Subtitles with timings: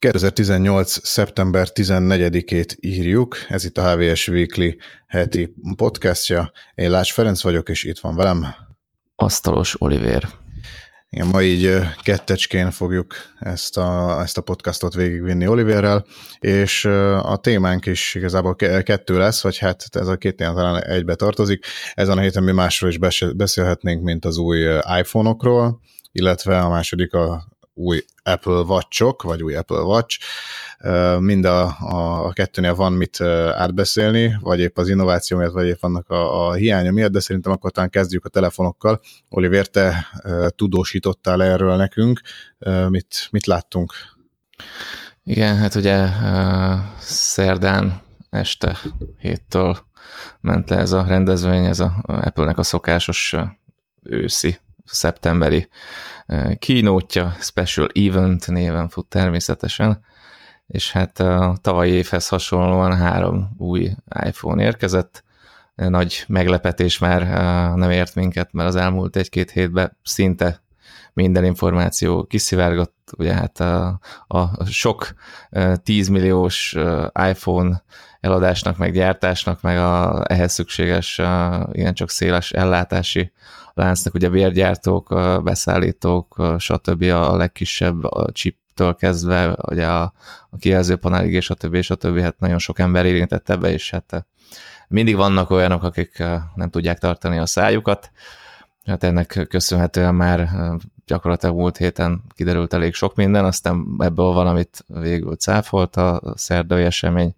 [0.00, 1.06] 2018.
[1.06, 4.76] szeptember 14-ét írjuk, ez itt a HVS Weekly
[5.06, 6.52] heti podcastja.
[6.74, 8.46] Én Lács Ferenc vagyok, és itt van velem.
[9.14, 10.28] Asztalos Oliver.
[11.10, 16.06] Igen, ma így kettecskén fogjuk ezt a, ezt a podcastot végigvinni Oliverrel,
[16.38, 16.84] és
[17.22, 21.64] a témánk is igazából kettő lesz, vagy hát ez a két téma talán egybe tartozik.
[21.94, 22.98] Ezen a héten mi másról is
[23.36, 24.58] beszélhetnénk, mint az új
[24.98, 25.80] iPhone-okról,
[26.12, 30.18] illetve a második a új Apple Watch-ok, vagy új Apple Watch.
[31.18, 33.20] Mind a, a, a kettőnél van mit
[33.54, 37.52] átbeszélni, vagy épp az innováció miatt, vagy épp annak a, a hiánya miatt, de szerintem
[37.52, 39.00] akkor talán kezdjük a telefonokkal.
[39.28, 40.06] Oliver, te
[40.56, 42.20] tudósítottál erről nekünk.
[42.88, 43.92] Mit, mit láttunk?
[45.24, 46.08] Igen, hát ugye
[46.98, 48.78] szerdán este
[49.18, 49.78] héttől
[50.40, 53.36] ment le ez a rendezvény, ez a Apple-nek a szokásos
[54.02, 55.68] őszi, szeptemberi
[56.58, 60.04] kínótja, Special Event néven fut természetesen,
[60.66, 63.90] és hát a tavalyi évhez hasonlóan három új
[64.24, 65.24] iPhone érkezett,
[65.74, 67.22] nagy meglepetés már
[67.76, 70.62] nem ért minket, mert az elmúlt egy-két hétben szinte
[71.12, 75.08] minden információ kiszivárgott, ugye hát a, a sok
[75.82, 76.76] 10 milliós
[77.28, 77.82] iPhone
[78.20, 81.18] eladásnak, meg gyártásnak, meg a ehhez szükséges
[81.72, 83.32] ilyen csak széles ellátási
[83.74, 85.08] láncnak, ugye bérgyártók,
[85.44, 87.02] beszállítók, stb.
[87.02, 90.12] a legkisebb a chiptől kezdve, ugye a,
[90.50, 93.90] a kijelzőpanelig és a többi, és a többi, hát nagyon sok ember érintett ebbe, és
[93.90, 94.26] hát
[94.88, 96.18] mindig vannak olyanok, akik
[96.54, 98.10] nem tudják tartani a szájukat,
[98.84, 100.50] hát ennek köszönhetően már
[101.06, 107.34] gyakorlatilag múlt héten kiderült elég sok minden, aztán ebből valamit végül cáfolt a szerdai esemény,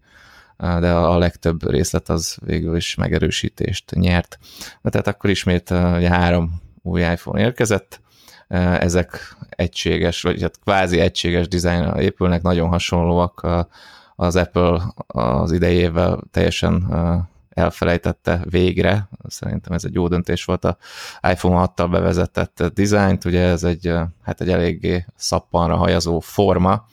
[0.63, 4.39] de a legtöbb részlet az végül is megerősítést nyert.
[4.83, 8.01] Tehát akkor ismét ugye három új iPhone érkezett,
[8.79, 13.47] ezek egységes, vagy hát kvázi egységes dizájnra épülnek, nagyon hasonlóak
[14.17, 16.87] az Apple az idejével teljesen
[17.51, 20.65] elfelejtette végre, szerintem ez egy jó döntés volt.
[20.65, 20.77] A
[21.31, 26.87] iPhone 6-tal bevezetett dizájnt, ugye ez egy, hát egy eléggé szappanra hajazó forma,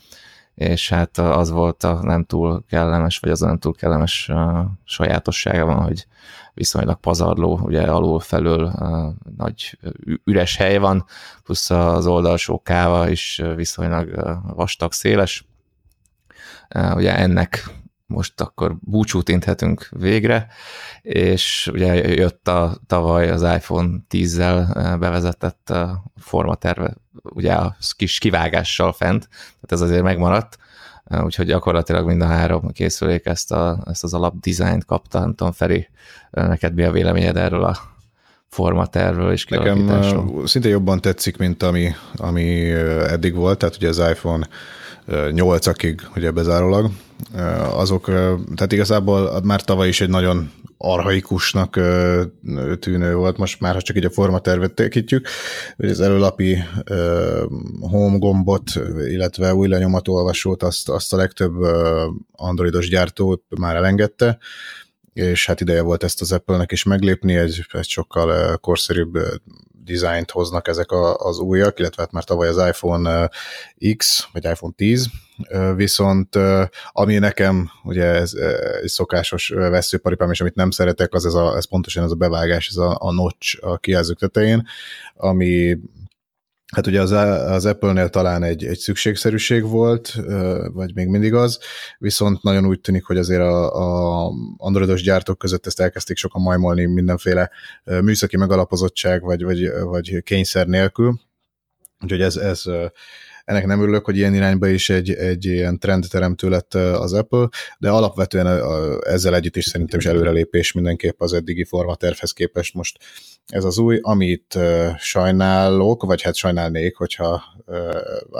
[0.59, 4.31] és hát az volt a nem túl kellemes, vagy az a nem túl kellemes
[4.83, 6.07] sajátossága van, hogy
[6.53, 8.71] viszonylag pazarló, ugye alul felül
[9.37, 9.77] nagy
[10.23, 11.05] üres hely van,
[11.43, 15.45] plusz az oldalsó káva is viszonylag vastag, széles.
[16.95, 17.69] Ugye ennek
[18.09, 20.47] most akkor búcsút inthetünk végre,
[21.01, 25.73] és ugye jött a tavaly az iPhone 10-zel bevezetett
[26.17, 26.93] formaterve,
[27.23, 30.57] ugye a kis kivágással fent, tehát ez azért megmaradt,
[31.23, 35.53] úgyhogy gyakorlatilag mind a három készülék ezt, a, ezt az alap dizájnt kapta, nem tudom,
[35.53, 35.87] Feri,
[36.29, 37.77] neked mi a véleményed erről a
[38.47, 40.01] formatervről és Nekem
[40.45, 42.71] szinte jobban tetszik, mint ami, ami
[43.09, 44.47] eddig volt, tehát ugye az iPhone
[45.07, 46.91] 8-akig ugye bezárólag,
[47.71, 48.05] azok,
[48.55, 51.79] tehát igazából már tavaly is egy nagyon arhaikusnak
[52.79, 55.27] tűnő volt, most már, ha csak így a formatervet tekintjük,
[55.75, 56.63] hogy az előlapi
[57.79, 58.63] home gombot,
[59.07, 61.53] illetve új lenyomatolvasót, azt, azt a legtöbb
[62.31, 64.37] androidos gyártó már elengedte,
[65.13, 69.17] és hát ideje volt ezt az Apple-nek is meglépni, egy, egy sokkal korszerűbb
[69.89, 73.29] dizájnt hoznak ezek a, az újak, illetve hát már tavaly az iPhone
[73.97, 75.07] X, vagy iPhone 10,
[75.75, 76.35] viszont
[76.91, 78.33] ami nekem ugye ez
[78.81, 82.67] egy szokásos veszőparipám, és amit nem szeretek, az ez, a, ez pontosan ez a bevágás,
[82.67, 84.67] ez a, a notch a kijelzők tetején,
[85.15, 85.77] ami
[86.71, 90.15] Hát ugye az, az Apple-nél talán egy, egy szükségszerűség volt,
[90.73, 91.59] vagy még mindig az,
[91.97, 93.73] viszont nagyon úgy tűnik, hogy azért a,
[94.25, 97.49] a androidos gyártók között ezt elkezdték sokan majmolni mindenféle
[97.83, 101.19] műszaki megalapozottság, vagy, vagy, vagy kényszer nélkül.
[102.01, 102.63] Úgyhogy ez, ez
[103.49, 107.47] ennek nem örülök, hogy ilyen irányba is egy, egy ilyen trendteremtő lett az Apple,
[107.79, 108.63] de alapvetően
[109.05, 112.97] ezzel együtt is szerintem is előrelépés mindenképp az eddigi formatervhez képest most
[113.45, 114.57] ez az új, amit
[114.97, 117.43] sajnálok, vagy hát sajnálnék, hogyha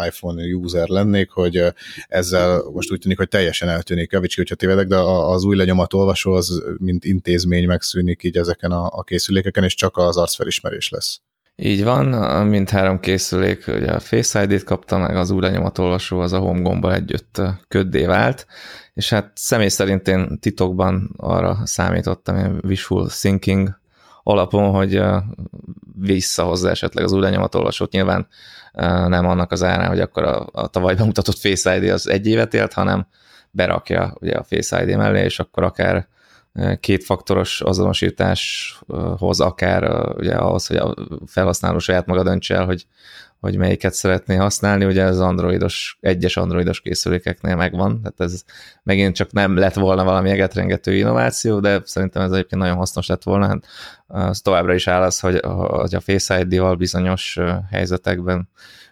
[0.08, 1.64] iPhone user lennék, hogy
[2.08, 5.94] ezzel most úgy tűnik, hogy teljesen eltűnik, javíts ki, hogyha tévedek, de az új lenyomat
[5.94, 11.22] olvasó az mint intézmény megszűnik így ezeken a, a készülékeken, és csak az arcfelismerés lesz.
[11.62, 12.06] Így van,
[12.48, 16.94] mindhárom készülék, ugye a Face ID-t kapta, meg az új lenyomatolvasó az a home gombbal
[16.94, 18.46] együtt köddé vált,
[18.94, 23.80] és hát személy szerint én titokban arra számítottam, én wishful thinking
[24.24, 25.02] alapon, hogy
[26.00, 28.28] visszahozza esetleg az új lenyomatolvasót, nyilván
[29.08, 32.54] nem annak az árán, hogy akkor a, a tavaly bemutatott Face ID az egy évet
[32.54, 33.08] élt, hanem
[33.52, 36.08] berakja ugye a Face ID mellé, és akkor akár
[36.80, 42.86] kétfaktoros azonosításhoz, akár ugye ahhoz, hogy a felhasználó saját maga döntse el, hogy,
[43.40, 48.44] hogy melyiket szeretné használni, ugye ez androidos, egyes androidos készülékeknél megvan, tehát ez
[48.84, 53.24] megint csak nem lett volna valami egetrengető innováció, de szerintem ez egyébként nagyon hasznos lett
[53.24, 53.48] volna.
[53.48, 53.66] Hát,
[54.08, 57.40] az továbbra is áll az, hogy, hogy a Face ID-val bizonyos
[57.72, 58.50] helyzetekben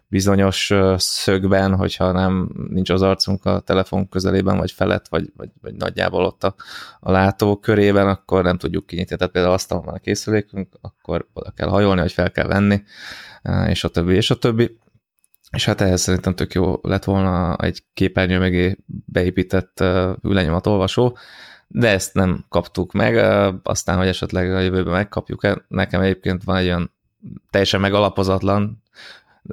[0.08, 5.74] bizonyos szögben, hogyha nem nincs az arcunk a telefon közelében, vagy felett, vagy, vagy, vagy
[5.74, 6.56] nagyjából ott a,
[7.00, 9.16] a látó körében, akkor nem tudjuk kinyitni.
[9.16, 12.84] Tehát például azt, van a készülékünk, akkor oda kell hajolni, vagy fel kell venni,
[13.68, 14.78] és a többi, és a többi.
[15.52, 19.84] És hát ehhez szerintem tök jó lett volna egy képernyő mögé beépített
[20.68, 21.18] olvasó,
[21.68, 23.16] de ezt nem kaptuk meg,
[23.64, 26.92] aztán, hogy esetleg a jövőben megkapjuk, nekem egyébként van egy olyan
[27.50, 28.84] teljesen megalapozatlan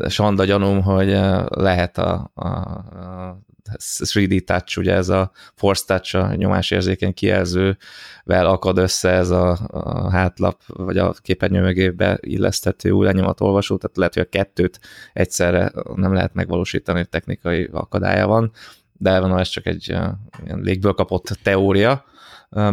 [0.08, 1.08] sanda gyanúm, hogy
[1.48, 3.42] lehet a, a, a
[3.72, 10.10] 3D touch, ugye ez a force touch, a nyomásérzékeny kijelzővel akad össze ez a, a
[10.10, 14.80] hátlap, vagy a képernyő mögébe illeszthető új lenyomatolvasó, tehát lehet, hogy a kettőt
[15.12, 18.52] egyszerre nem lehet megvalósítani, technikai akadálya van,
[18.92, 22.04] de van ez csak egy ilyen légből kapott teória.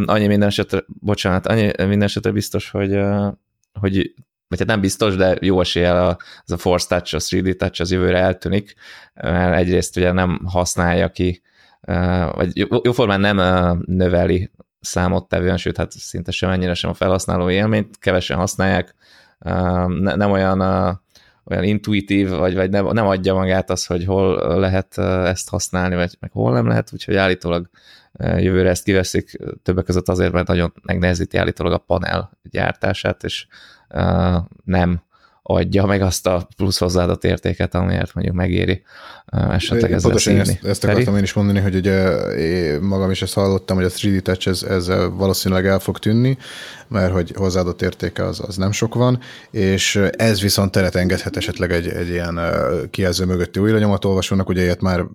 [0.06, 3.00] Annyi minden esetre, bocsánat, annyi minden esetre biztos, hogy
[3.80, 4.14] hogy
[4.52, 7.92] vagy hát nem biztos, de jó eséllyel az a Force Touch, a 3D Touch az
[7.92, 8.76] jövőre eltűnik,
[9.14, 11.42] mert egyrészt ugye nem használja ki,
[12.32, 13.38] vagy jóformán nem
[13.86, 18.96] növeli számottevően, sőt, hát szinte sem ennyire sem a felhasználó élményt, kevesen használják,
[20.00, 20.60] nem olyan
[21.46, 26.18] olyan intuitív, vagy, vagy nem, nem adja magát az, hogy hol lehet ezt használni, vagy
[26.20, 27.70] meg hol nem lehet, úgyhogy állítólag
[28.20, 33.48] jövőre ezt kiveszik, többek között azért, mert nagyon megnehezíti állítólag a panel gyártását, és
[34.64, 35.02] nem
[35.54, 38.84] adja meg azt a plusz hozzáadott értéket, amiért mondjuk megéri
[39.32, 43.34] esetleg ez Pontosan ezt, ezt akartam én is mondani, hogy ugye én magam is ezt
[43.34, 46.38] hallottam, hogy a 3D Touch ez, ezzel valószínűleg el fog tűnni,
[46.88, 49.20] mert hogy hozzáadott értéke az, az nem sok van,
[49.52, 52.40] és ez viszont teret engedhet esetleg egy, egy ilyen
[52.90, 55.06] kijelző mögötti új olvasónak, ugye ilyet már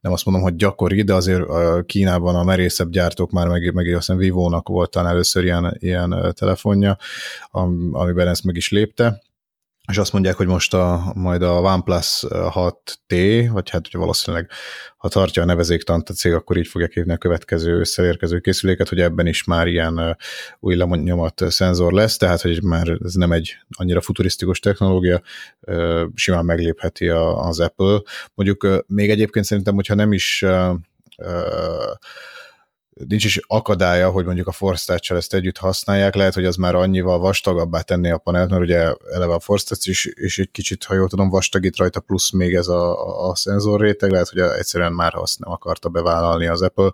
[0.00, 3.86] nem azt mondom, hogy gyakori, de azért a Kínában a merészebb gyártók már meg, meg
[3.86, 6.96] azt hiszem Vivo-nak volt talán először ilyen, ilyen telefonja,
[7.92, 9.20] amiben ezt meg is lépte,
[9.88, 14.50] és azt mondják, hogy most a, majd a OnePlus 6T, vagy hát ugye valószínűleg,
[14.96, 19.00] ha tartja a nevezéktant a cég, akkor így fogják hívni a következő összeérkező készüléket, hogy
[19.00, 20.16] ebben is már ilyen
[20.60, 25.22] új lemonyomat szenzor lesz, tehát hogy már ez nem egy annyira futurisztikus technológia,
[26.14, 28.00] simán meglépheti az Apple.
[28.34, 30.44] Mondjuk még egyébként szerintem, hogyha nem is
[33.04, 37.18] nincs is akadálya, hogy mondjuk a touch ezt együtt használják, lehet, hogy az már annyival
[37.18, 40.94] vastagabbá tenné a panelt, mert ugye eleve a Force Touch is, és egy kicsit, ha
[40.94, 45.14] jól tudom, vastagít rajta, plusz még ez a, a szenzor réteg, lehet, hogy egyszerűen már
[45.14, 46.92] azt nem akarta bevállalni az Apple.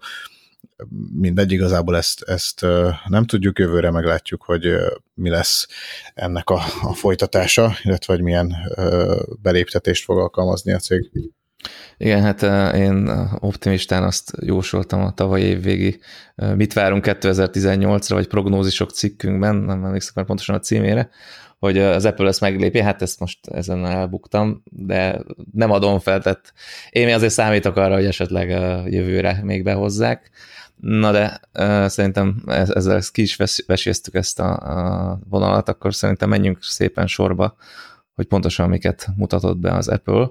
[1.12, 2.60] Mindegy, igazából ezt, ezt
[3.06, 4.74] nem tudjuk, jövőre meglátjuk, hogy
[5.14, 5.66] mi lesz
[6.14, 8.56] ennek a, a folytatása, illetve hogy milyen
[9.42, 11.10] beléptetést fog alkalmazni a cég.
[11.96, 12.42] Igen, hát
[12.74, 16.00] én optimistán azt jósoltam a tavaly évvégi
[16.54, 21.10] mit várunk 2018-ra, vagy prognózisok cikkünkben, nem emlékszem már pontosan a címére,
[21.58, 25.22] hogy az Apple ezt meglépi, hát ezt most ezen elbuktam, de
[25.52, 26.52] nem adom fel, tehát
[26.90, 28.48] én azért számítok arra, hogy esetleg
[28.92, 30.30] jövőre még behozzák.
[30.76, 31.40] Na de
[31.88, 33.36] szerintem ezzel ki is
[33.66, 37.56] veséztük ezt a, a vonalat, akkor szerintem menjünk szépen sorba,
[38.14, 40.30] hogy pontosan miket mutatott be az Apple.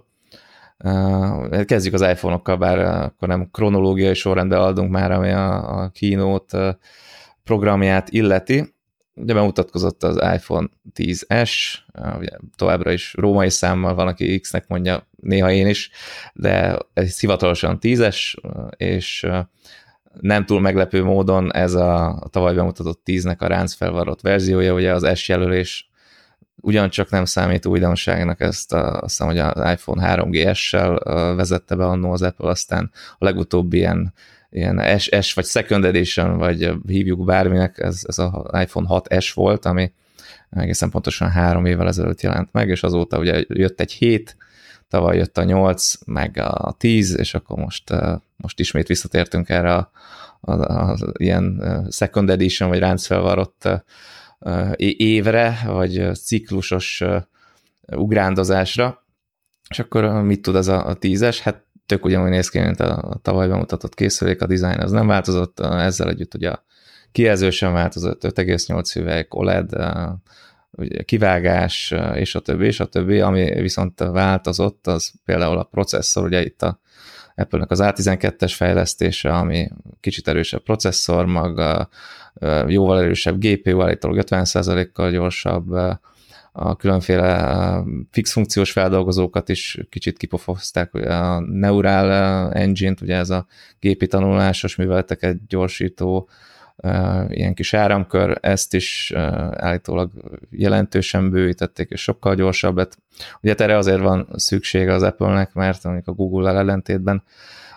[1.66, 6.78] Kezdjük az iPhone-okkal, bár akkor nem kronológiai sorrendben adunk már, ami a, a keynote
[7.44, 8.74] programját illeti.
[9.14, 11.52] Ugye bemutatkozott az iPhone 10S,
[12.18, 15.92] ugye továbbra is római számmal van, aki X-nek mondja, néha én is,
[16.34, 18.34] de ez hivatalosan 10-es,
[18.78, 19.28] és
[20.20, 25.28] nem túl meglepő módon ez a tavaly bemutatott 10-nek a ráncfelvarrott verziója, ugye az S
[25.30, 25.91] jelölés
[26.62, 31.02] ugyancsak nem számít újdonságnak ezt, a, azt hiszem, hogy az iPhone 3GS-sel
[31.36, 34.14] vezette be annó az Apple, aztán a legutóbbi ilyen,
[34.50, 39.66] ilyen S, S vagy Second Edition, vagy hívjuk bárminek, ez, ez az iPhone 6S volt,
[39.66, 39.92] ami
[40.50, 44.38] egészen pontosan három évvel ezelőtt jelent meg, és azóta ugye jött egy 7,
[44.88, 47.94] tavaly jött a 8, meg a 10, és akkor most,
[48.36, 49.92] most ismét visszatértünk erre a,
[50.42, 53.70] a, a, a ilyen Second Edition, vagy ráncfelvarott
[54.76, 57.04] évre, vagy ciklusos
[57.88, 59.06] ugrándozásra,
[59.70, 61.42] és akkor mit tud ez a, tízes?
[61.42, 65.60] Hát tök ugyanúgy néz ki, mint a, tavaly bemutatott készülék, a design az nem változott,
[65.60, 66.64] ezzel együtt ugye a
[67.12, 69.74] kijelző sem változott, 5,8 üveg, OLED,
[70.72, 76.24] ugye kivágás, és a többi, és a többi, ami viszont változott, az például a processzor,
[76.24, 76.81] ugye itt a
[77.42, 79.68] Apple-nek az A12-es fejlesztése, ami
[80.00, 81.90] kicsit erősebb processzor, maga
[82.68, 85.72] jóval erősebb GPU, állítólag 50%-kal gyorsabb,
[86.54, 93.46] a különféle fix funkciós feldolgozókat is kicsit kipofozták, a Neural Engine-t, ugye ez a
[93.80, 96.30] gépi tanulásos műveleteket gyorsító
[97.30, 99.12] ilyen kis áramkör, ezt is
[99.52, 100.12] állítólag
[100.50, 102.98] jelentősen bővítették, és sokkal gyorsabb lett.
[103.42, 107.24] Ugye erre azért van szüksége az Apple-nek, mert mondjuk a Google-el ellentétben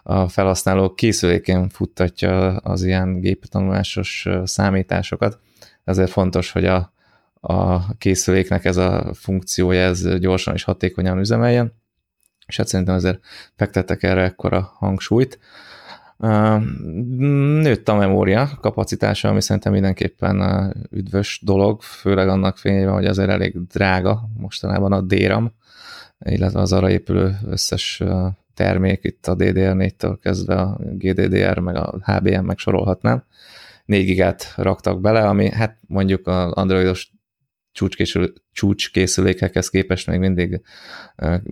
[0.03, 5.39] a felhasználó készülékén futtatja az ilyen géptanulásos számításokat,
[5.85, 6.93] ezért fontos, hogy a,
[7.41, 11.73] a készüléknek ez a funkciója ez gyorsan és hatékonyan üzemeljen,
[12.47, 13.21] és hát szerintem azért
[13.57, 15.39] fektettek erre ekkora hangsúlyt.
[17.61, 20.41] Nőtt a memória kapacitása, ami szerintem mindenképpen
[20.91, 25.53] üdvös dolog, főleg annak fényében, hogy azért elég drága mostanában a DRAM,
[26.19, 28.03] illetve az arra épülő összes
[28.55, 33.25] termék, itt a DDR4-től kezdve a GDDR, meg a HBM, meg sorolhatnám.
[33.85, 37.13] 4 gigát raktak bele, ami hát mondjuk az androidos
[38.53, 40.61] csúcskészülékekhez képest még mindig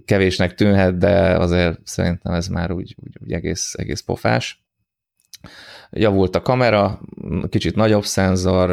[0.05, 4.62] kevésnek tűnhet, de azért szerintem ez már úgy, úgy, úgy egész, egész pofás.
[5.91, 7.01] Javult a kamera,
[7.49, 8.71] kicsit nagyobb szenzor,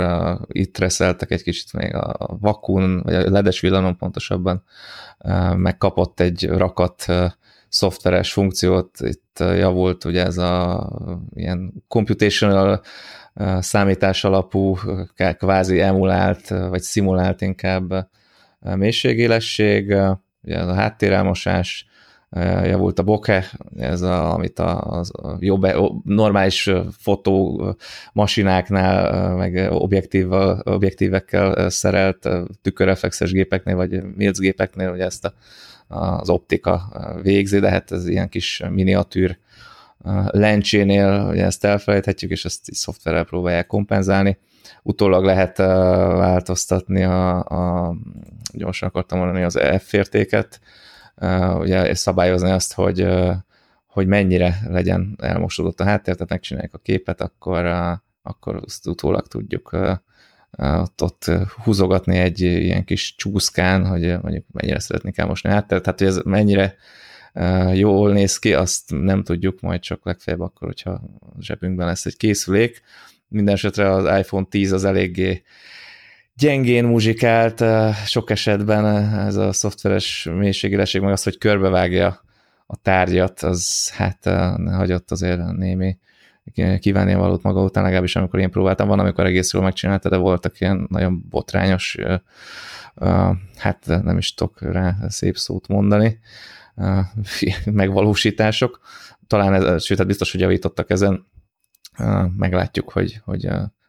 [0.47, 4.63] itt reszeltek egy kicsit még a vakun, vagy a ledes villanon pontosabban,
[5.55, 7.05] megkapott egy rakat
[7.69, 10.89] szoftveres funkciót, itt javult ugye ez a
[11.33, 12.81] ilyen computational
[13.59, 14.77] számítás alapú,
[15.37, 18.09] kvázi emulált, vagy szimulált inkább
[18.59, 19.95] mélységélesség,
[20.41, 21.88] ugye a háttérelmosás,
[22.63, 23.45] javult a bokeh,
[23.77, 25.67] ez a, amit a, a jobb,
[26.03, 27.65] normális fotó
[28.13, 30.31] masináknál, meg objektív,
[30.63, 32.29] objektívekkel szerelt
[32.61, 35.33] tükörreflexes gépeknél, vagy milc gépeknél, ugye ezt a,
[35.87, 36.81] az optika
[37.21, 39.37] végzi, de hát ez ilyen kis miniatűr
[40.25, 44.37] lencsénél, ugye ezt elfelejthetjük, és ezt szoftverrel próbálják kompenzálni.
[44.83, 47.95] Utólag lehet változtatni a, a
[48.53, 50.59] gyorsan akartam mondani az F értéket,
[51.59, 53.07] ugye szabályozni azt, hogy,
[53.87, 57.65] hogy mennyire legyen elmosódott a háttér, tehát megcsinálják a képet, akkor,
[58.21, 59.77] akkor azt utólag tudjuk
[60.57, 61.31] ott, ott
[61.63, 66.19] húzogatni egy ilyen kis csúszkán, hogy mondjuk mennyire szeretnék elmosni a hátteret, tehát hogy ez
[66.23, 66.75] mennyire
[67.73, 71.01] jól néz ki, azt nem tudjuk, majd csak legfeljebb akkor, hogyha
[71.39, 72.81] zsebünkben lesz egy készülék.
[73.27, 75.43] Mindenesetre az iPhone 10 az eléggé
[76.39, 77.63] gyengén muzsikált,
[78.05, 82.21] sok esetben ez a szoftveres mélységélesség, meg az, hogy körbevágja
[82.65, 84.25] a tárgyat, az hát
[84.65, 85.97] hagyott azért némi
[86.79, 90.59] kívánni valót maga után, legalábbis amikor én próbáltam, van, amikor egész jól megcsinálta, de voltak
[90.59, 91.97] ilyen nagyon botrányos,
[93.57, 96.19] hát nem is tudok rá szép szót mondani,
[97.65, 98.79] megvalósítások.
[99.27, 101.25] Talán, ez, sőt, hát biztos, hogy javítottak ezen,
[102.37, 103.47] meglátjuk, hogy, hogy,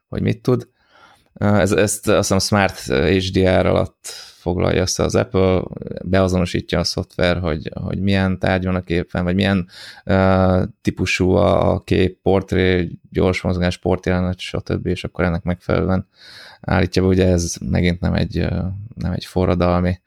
[0.08, 0.68] hogy mit tud.
[1.34, 4.06] Ez, ezt azt hiszem Smart HDR alatt
[4.40, 5.62] foglalja össze az Apple,
[6.04, 9.68] beazonosítja a szoftver, hogy, hogy milyen tárgy van a képen, vagy milyen
[10.04, 16.06] uh, típusú a, kép, portré, gyors mozgás, portjelenet, stb., és akkor ennek megfelelően
[16.60, 18.46] állítja be, ugye ez megint nem egy,
[18.94, 20.00] nem egy forradalmi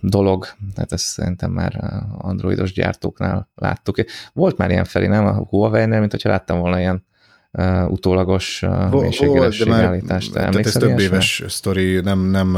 [0.00, 3.96] dolog, tehát ezt szerintem már androidos gyártóknál láttuk.
[4.32, 5.26] Volt már ilyen felé, nem?
[5.26, 7.04] A Huawei-nél, mint hogyha láttam volna ilyen
[7.54, 10.32] uh, utólagos uh, mélységélesség állítást.
[10.32, 12.50] Tehát ez több éves sztori, nem, nem,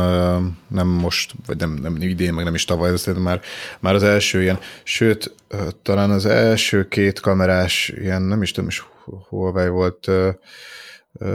[0.69, 3.41] nem most, vagy nem, nem idén, meg nem is tavaly, ez már,
[3.81, 5.35] már az első ilyen, sőt,
[5.83, 8.85] talán az első két kamerás, ilyen, nem is tudom, is
[9.29, 10.11] Huawei volt,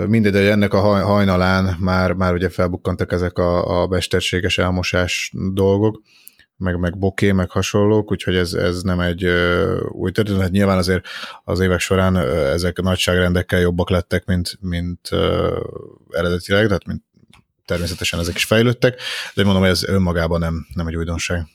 [0.08, 6.02] mindegy, de ennek a hajnalán már, már ugye felbukkantak ezek a, a mesterséges elmosás dolgok,
[6.62, 10.42] meg, meg boké, meg hasonlók, úgyhogy ez, ez nem egy uh, új történet.
[10.42, 11.06] Hát nyilván azért
[11.44, 15.58] az évek során uh, ezek a nagyságrendekkel jobbak lettek, mint, mint uh,
[16.10, 17.04] eredetileg, tehát mint
[17.66, 19.00] természetesen ezek is fejlődtek,
[19.36, 21.46] de mondom, hogy ez önmagában nem, nem egy újdonság.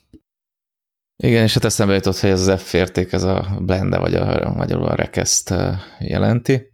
[1.23, 4.53] Igen, és hát eszembe jutott, hogy ez az F érték, ez a blende, vagy a
[4.55, 5.53] magyarul a rekeszt
[5.99, 6.71] jelenti.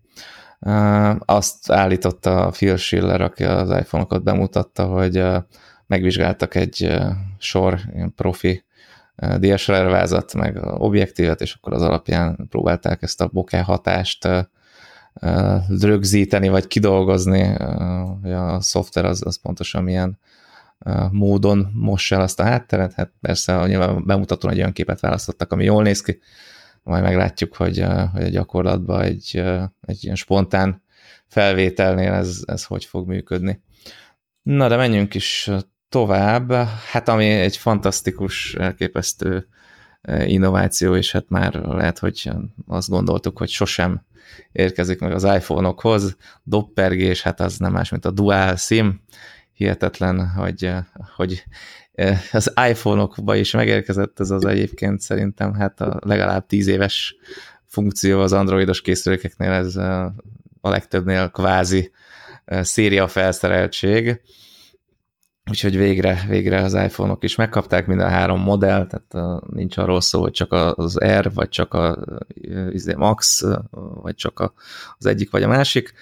[1.18, 5.24] Azt állította Phil Schiller, aki az iPhone-okat bemutatta, hogy
[5.88, 6.98] megvizsgáltak egy
[7.44, 7.80] sor
[8.16, 8.64] profi
[9.16, 14.28] DSLR vázat, meg objektívet, és akkor az alapján próbálták ezt a bokeh hatást
[15.80, 17.42] rögzíteni, vagy kidolgozni,
[18.22, 20.20] hogy a szoftver az, az pontosan milyen
[21.12, 22.94] módon mossa el azt a hátteret.
[22.94, 26.20] Hát persze nyilván bemutatón egy olyan képet választottak, ami jól néz ki,
[26.84, 29.44] majd meglátjuk, hogy, hogy a gyakorlatban egy,
[29.82, 30.82] egy ilyen spontán
[31.28, 33.62] felvételnél ez, ez hogy fog működni.
[34.42, 35.50] Na, de menjünk is
[35.94, 36.52] tovább.
[36.92, 39.48] Hát ami egy fantasztikus, elképesztő
[40.26, 42.32] innováció, és hát már lehet, hogy
[42.68, 44.06] azt gondoltuk, hogy sosem
[44.52, 46.16] érkezik meg az iPhone-okhoz.
[46.44, 49.02] Doppergés, hát az nem más, mint a dual SIM.
[49.54, 50.72] Hihetetlen, hogy,
[51.16, 51.44] hogy
[52.32, 57.16] az iPhone-okba is megérkezett ez az egyébként szerintem hát a legalább tíz éves
[57.68, 60.14] funkció az androidos készülékeknél, ez a
[60.62, 61.92] legtöbbnél kvázi
[62.46, 64.22] széria felszereltség,
[65.54, 70.22] úgyhogy végre, végre az iPhone-ok is megkapták mind a három modell, tehát nincs arról szó,
[70.22, 71.98] hogy csak az R, vagy csak a
[72.70, 73.44] izé, Max,
[74.02, 74.54] vagy csak
[74.98, 75.94] az egyik, vagy a másik,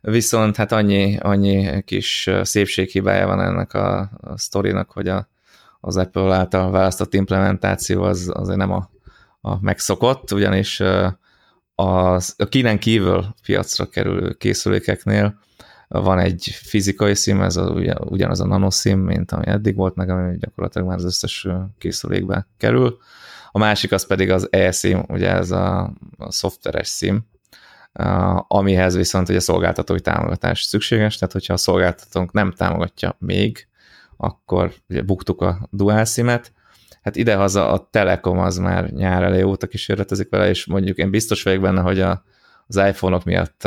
[0.00, 5.28] viszont hát annyi, annyi kis szépséghibája van ennek a, a sztorinak, hogy a,
[5.80, 8.90] az Apple által választott implementáció az azért nem a,
[9.40, 10.82] a megszokott, ugyanis
[11.74, 15.38] az, a kínen kívül piacra kerülő készülékeknél
[15.98, 17.70] van egy fizikai szim, ez a,
[18.04, 22.98] ugyanaz a nanoszim, mint ami eddig volt, meg ami gyakorlatilag már az összes készülékbe kerül.
[23.50, 27.24] A másik az pedig az e-SIM, ugye ez a, a szoftveres SIM,
[28.48, 33.68] amihez viszont ugye szolgáltatói támogatás szükséges, tehát hogyha a szolgáltatónk nem támogatja még,
[34.16, 36.52] akkor ugye buktuk a dual SIM-et,
[37.02, 41.42] hát idehaza a Telekom az már nyár elejé óta kísérletezik vele, és mondjuk én biztos
[41.42, 42.24] vagyok benne, hogy a,
[42.66, 43.64] az iPhone-ok miatt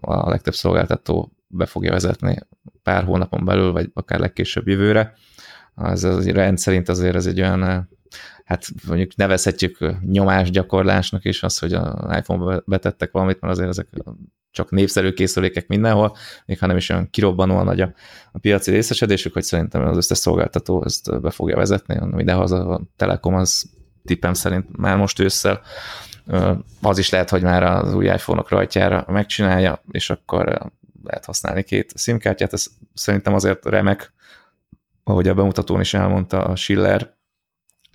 [0.00, 2.38] a legtöbb szolgáltató be fogja vezetni
[2.82, 5.14] pár hónapon belül, vagy akár legkésőbb jövőre.
[5.74, 7.88] Az, az rendszerint azért ez egy olyan,
[8.44, 13.88] hát mondjuk nevezhetjük nyomásgyakorlásnak is az, hogy a iPhone-ba betettek valamit, mert azért ezek
[14.50, 16.16] csak népszerű készülékek mindenhol,
[16.46, 17.94] még ha nem is olyan kirobbanóan nagy a,
[18.32, 23.34] a piaci részesedésük, hogy szerintem az összes szolgáltató ezt be fogja vezetni, idehaza a Telekom
[23.34, 23.70] az
[24.04, 25.60] tippem szerint már most ősszel
[26.82, 30.72] az is lehet, hogy már az új iPhone-ok rajtjára megcsinálja, és akkor
[31.04, 34.12] lehet használni két SIM-kártyát, ez szerintem azért remek,
[35.04, 37.14] ahogy a bemutatón is elmondta a Schiller,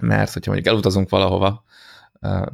[0.02, 1.64] mert hogyha mondjuk elutazunk valahova,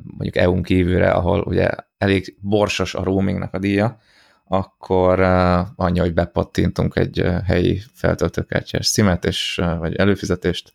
[0.03, 3.99] mondjuk EU-n kívülre, ahol ugye elég borsos a roamingnak a díja,
[4.47, 5.19] akkor
[5.75, 10.73] annyi, hogy bepattintunk egy helyi feltöltőkártyás szimet, és, vagy előfizetést,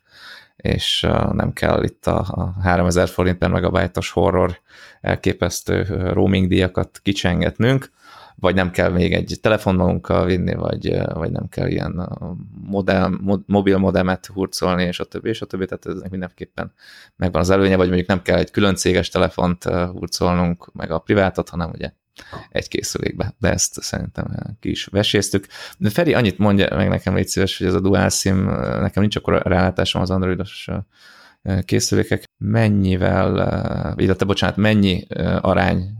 [0.55, 4.59] és nem kell itt a, 3000 forint per megabájtos horror
[5.01, 5.83] elképesztő
[6.13, 7.91] roaming díjakat kicsengetnünk,
[8.39, 12.09] vagy nem kell még egy telefon magunkkal vinni, vagy, vagy nem kell ilyen
[12.65, 16.73] modem, mod, mobil modemet hurcolni, és a többi, és a többi, tehát ez mindenképpen
[17.15, 21.49] megvan az előnye, vagy mondjuk nem kell egy külön céges telefont hurcolnunk, meg a privátot,
[21.49, 21.91] hanem ugye
[22.49, 25.47] egy készülékbe, de ezt szerintem ki is veséztük.
[25.77, 28.43] De Feri, annyit mondja meg nekem, légy szíves, hogy ez a dual SIM,
[28.81, 30.69] nekem nincs akkor rálátásom az androidos
[31.65, 35.07] készülékek, mennyivel, illetve bocsánat, mennyi
[35.41, 35.99] arány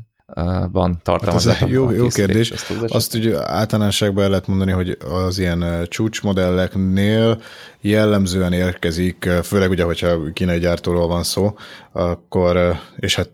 [0.71, 1.55] van tartalmazzák.
[1.55, 2.51] Hát jó, jó kérdés.
[2.51, 7.41] Azt, azt ugye általánosságban el lehet mondani, hogy az ilyen csúcsmodelleknél
[7.81, 11.57] jellemzően érkezik, főleg ugye, hogyha kínai gyártóról van szó,
[11.91, 13.29] akkor, és hát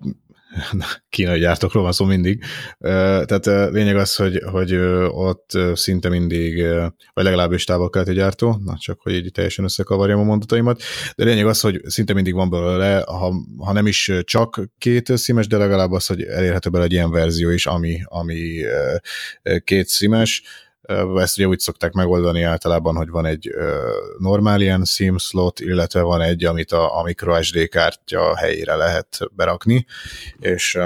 [1.09, 2.43] kínai gyártókról van szó mindig.
[2.79, 4.75] Tehát lényeg az, hogy, hogy
[5.07, 6.65] ott szinte mindig,
[7.13, 10.81] vagy legalábbis távol-keleti gyártó, na csak hogy így teljesen összekavarjam a mondataimat,
[11.15, 15.47] de lényeg az, hogy szinte mindig van belőle, ha, ha nem is csak két szímes,
[15.47, 18.61] de legalább az, hogy elérhető belőle egy ilyen verzió is, ami, ami
[19.63, 20.43] két szímes,
[21.15, 23.49] ezt ugye úgy szokták megoldani általában, hogy van egy
[24.17, 29.85] normál ilyen SIM slot, illetve van egy, amit a, a microSD kártya helyére lehet berakni,
[30.39, 30.79] és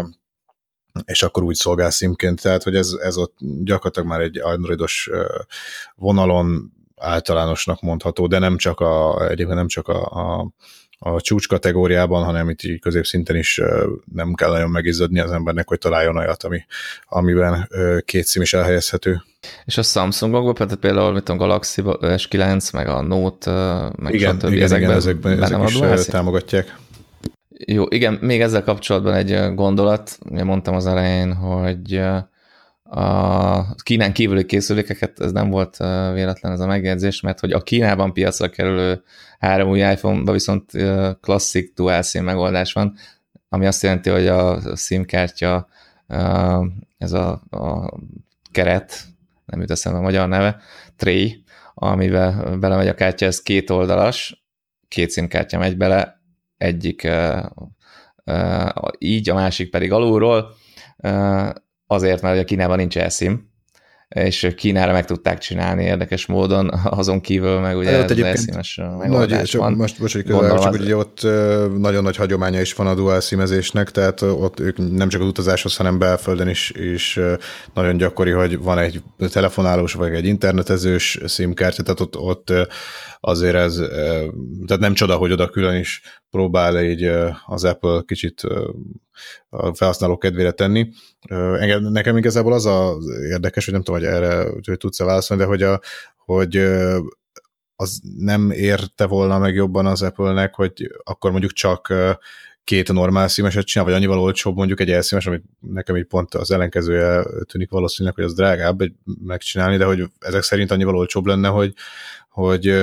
[1.06, 5.10] és akkor úgy szolgál szimként, tehát hogy ez, ez ott gyakorlatilag már egy androidos
[5.96, 10.52] vonalon általánosnak mondható, de nem csak a, egyébként nem csak a, a
[11.00, 13.62] a csúcs kategóriában, hanem itt így középszinten is
[14.14, 16.66] nem kell nagyon megizzadni az embernek, hogy találjon olyat, ami,
[17.06, 17.70] amiben
[18.06, 19.24] két szím is elhelyezhető.
[19.66, 23.52] És a Samsungokban például, mint a Galaxy S9, meg a Note,
[23.98, 24.52] meg igen, stb.
[24.52, 26.78] Igen, ezekben, igen, ezekben ezek is támogatják.
[27.66, 32.02] Jó, igen, még ezzel kapcsolatban egy gondolat, ugye mondtam az elején, hogy
[32.90, 35.78] a Kínán kívüli készülékeket, ez nem volt
[36.14, 39.04] véletlen ez a megjegyzés, mert hogy a Kínában piacra kerülő
[39.40, 40.72] három új iPhone-ba viszont
[41.22, 42.96] klasszik dual SIM megoldás van,
[43.50, 45.68] ami azt jelenti, hogy a SIM kártya,
[46.98, 47.94] ez a, a
[48.52, 49.04] keret,
[49.46, 50.62] nem jut eszembe a magyar neve,
[50.96, 54.46] tray, amivel belemegy a kártya, ez két oldalas,
[54.88, 56.22] két SIM kártya megy bele,
[56.58, 57.08] egyik
[58.98, 60.56] így, a másik pedig alulról,
[61.92, 63.48] azért, mert a Kínában nincs eSIM,
[64.10, 69.52] és Kínára meg tudták csinálni érdekes módon, azon kívül meg ugye hát, ez elszínes nagy,
[69.52, 69.74] van.
[69.74, 70.80] Most, most hogy közel, csak az...
[70.80, 71.22] ugye ott
[71.78, 75.76] nagyon nagy hagyománya is van a dual szímezésnek, tehát ott ők nem csak az utazáshoz,
[75.76, 77.20] hanem belföldön is, is
[77.74, 82.54] nagyon gyakori, hogy van egy telefonálós vagy egy internetezős szímkártya, tehát ott, ott
[83.20, 83.76] azért ez,
[84.66, 87.12] tehát nem csoda, hogy oda külön is próbál így
[87.46, 88.42] az Apple kicsit
[89.50, 90.90] a felhasználó kedvére tenni.
[91.80, 95.62] Nekem igazából az az érdekes, hogy nem tudom, hogy erre hogy tudsz-e válaszolni, de hogy,
[95.62, 95.82] a,
[96.18, 96.58] hogy
[97.76, 101.94] az nem érte volna meg jobban az Apple-nek, hogy akkor mondjuk csak
[102.64, 106.52] két normál szímeset csinál, vagy annyival olcsóbb mondjuk egy elszímes, ami nekem így pont az
[106.52, 108.80] ellenkezője tűnik valószínűleg, hogy az drágább
[109.24, 111.74] megcsinálni, de hogy ezek szerint annyival olcsóbb lenne, hogy,
[112.30, 112.74] hogy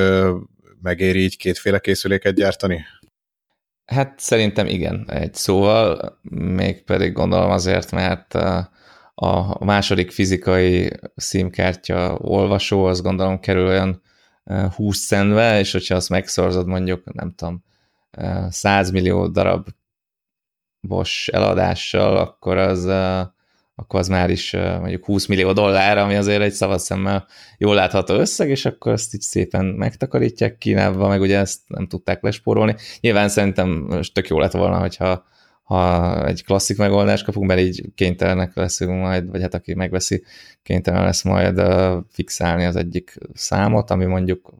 [0.82, 2.84] megéri így kétféle készüléket gyártani?
[3.86, 8.34] Hát szerintem igen, egy szóval, mégpedig gondolom azért, mert
[9.14, 14.02] a második fizikai szímkártya olvasó, az gondolom kerül olyan
[14.74, 17.64] 20 centbe, és hogyha azt megszorzod mondjuk, nem tudom,
[18.48, 19.68] 100 millió darab
[20.80, 22.84] bos eladással, akkor az
[23.78, 27.26] akkor az már is mondjuk 20 millió dollár, ami azért egy szemmel
[27.58, 32.22] jól látható összeg, és akkor azt így szépen megtakarítják Kínában, meg ugye ezt nem tudták
[32.22, 32.74] lespórolni.
[33.00, 35.24] Nyilván szerintem tök jó lett volna, hogyha
[35.62, 40.24] ha egy klasszik megoldást kapunk, mert így kénytelenek leszünk majd, vagy hát aki megveszi,
[40.62, 41.62] kénytelen lesz majd
[42.10, 44.52] fixálni az egyik számot, ami mondjuk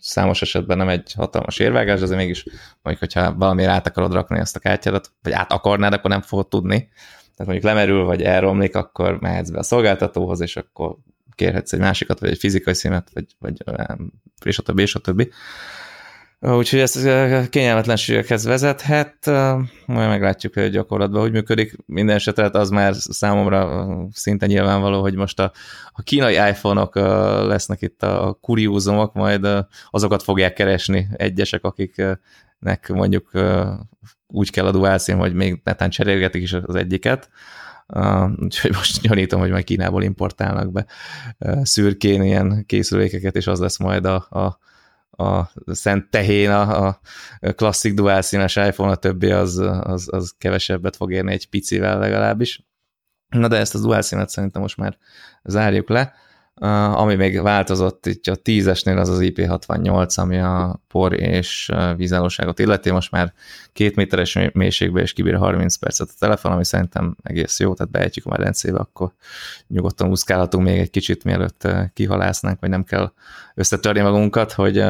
[0.00, 2.44] számos esetben nem egy hatalmas érvágás, de azért mégis
[2.82, 6.48] mondjuk, hogyha valamiért át akarod rakni ezt a kártyádat, vagy át akarnád, akkor nem fogod
[6.48, 6.88] tudni,
[7.36, 10.96] tehát mondjuk lemerül, vagy elromlik, akkor mehetsz be a szolgáltatóhoz, és akkor
[11.34, 13.62] kérhetsz egy másikat, vagy egy fizikai színet, vagy, vagy
[14.44, 15.30] és a többi, és a többi.
[16.40, 17.08] Úgyhogy ez
[17.48, 19.26] kényelmetlenségekhez vezethet,
[19.86, 21.76] majd meglátjuk, hogy gyakorlatban hogy működik.
[21.86, 25.52] Minden esetre az már számomra szinte nyilvánvaló, hogy most a,
[25.92, 26.94] a kínai iPhone-ok
[27.46, 29.48] lesznek itt a kuriózumok, majd
[29.90, 33.30] azokat fogják keresni egyesek, akiknek mondjuk
[34.32, 37.30] úgy kell a dual SIM, hogy még netán cserélgetik is az egyiket,
[37.94, 40.86] Uh, úgyhogy most gyanítom, hogy majd Kínából importálnak be
[41.38, 44.58] uh, szürkén ilyen készülékeket, és az lesz majd a, a,
[45.24, 47.00] a szent tehén, a, a
[47.40, 52.64] klasszik dual színes iPhone, a többi az, az, az kevesebbet fog érni egy picivel legalábbis.
[53.28, 54.96] Na de ezt a dual színet szerintem most már
[55.44, 56.14] zárjuk le.
[56.94, 62.90] Ami még változott itt a 10-esnél az az IP68, ami a por és vízállóságot illeti,
[62.90, 63.32] most már
[63.72, 68.26] két méteres mélységbe és kibír 30 percet a telefon, ami szerintem egész jó, tehát beejtjük
[68.26, 69.12] a medencébe, akkor
[69.68, 73.12] nyugodtan úszkálhatunk még egy kicsit, mielőtt kihalásznánk, vagy nem kell
[73.54, 74.84] összetörni magunkat, hogy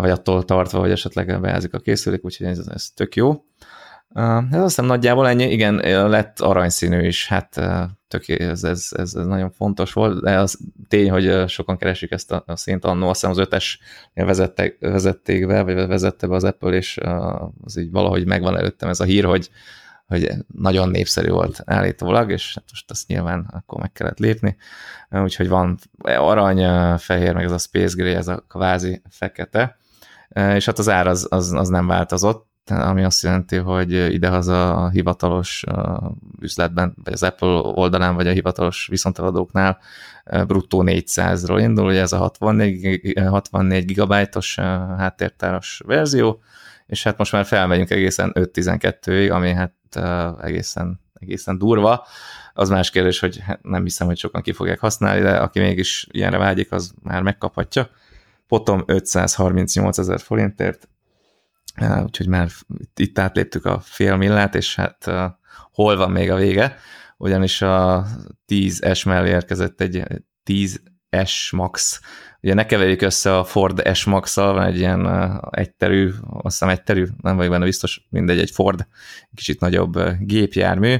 [0.00, 3.44] vagy attól tartva, hogy esetleg beázik a készülék, úgyhogy ez, ez tök jó.
[4.16, 5.74] Ez azt hiszem nagyjából ennyi, igen,
[6.08, 7.60] lett aranyszínű is, hát
[8.08, 12.32] tök, ez, ez, ez, ez nagyon fontos volt, de az tény, hogy sokan keresik ezt
[12.32, 13.78] a, a szint, annó azt hiszem az ötes
[14.14, 16.98] vezettek, vezették be, vagy vezette be az Apple, és
[17.62, 19.50] az így valahogy megvan előttem ez a hír, hogy,
[20.06, 24.56] hogy nagyon népszerű volt állítólag, és hát most azt nyilván akkor meg kellett lépni,
[25.10, 29.76] úgyhogy van arany, fehér, meg ez a Space Gray, ez a kvázi fekete,
[30.54, 34.88] és hát az ár az, az, az nem változott, ami azt jelenti, hogy idehaza a
[34.88, 35.64] hivatalos
[36.40, 39.78] üzletben, vagy az Apple oldalán, vagy a hivatalos viszonteladóknál
[40.46, 44.54] bruttó 400-ról indul, ugye ez a 64, 64 gigabájtos
[44.98, 46.40] háttértáros verzió,
[46.86, 49.74] és hát most már felmegyünk egészen 5.12-ig, ami hát
[50.42, 52.06] egészen, egészen durva.
[52.54, 56.06] Az más kérdés, hogy hát nem hiszem, hogy sokan ki fogják használni, de aki mégis
[56.10, 57.88] ilyenre vágyik, az már megkaphatja.
[58.48, 60.88] Potom 538 ezer forintért,
[62.02, 62.48] úgyhogy már
[62.96, 65.10] itt átléptük a fél millát, és hát
[65.72, 66.76] hol van még a vége,
[67.16, 68.06] ugyanis a
[68.48, 70.02] 10S mellé érkezett egy
[70.50, 72.00] 10S Max,
[72.40, 75.06] ugye ne keverjük össze a Ford S Max-szal, van egy ilyen
[75.50, 78.86] egyterű, azt hiszem egyterű, nem vagyok benne biztos, mindegy, egy Ford
[79.34, 80.96] kicsit nagyobb gépjármű,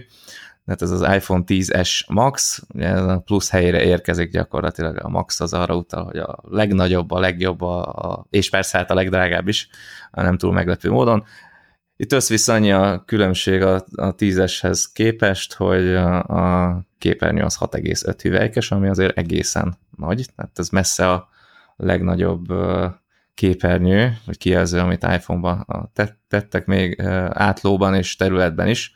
[0.67, 5.53] tehát ez az iPhone 10S Max, ugye a plusz helyére érkezik gyakorlatilag a Max az
[5.53, 9.69] arra utal, hogy a legnagyobb, a legjobb, a, a, és persze hát a legdrágább is,
[10.13, 11.25] nem túl meglepő módon.
[11.97, 18.19] Itt összvisz annyi a különbség a, a 10-eshez képest, hogy a, a képernyő az 6,5
[18.23, 21.29] hüvelykes, ami azért egészen nagy, tehát ez messze a
[21.77, 22.45] legnagyobb
[23.35, 25.91] képernyő, vagy kijelző, amit iPhone-ban
[26.29, 27.01] tettek még
[27.31, 28.95] átlóban és területben is,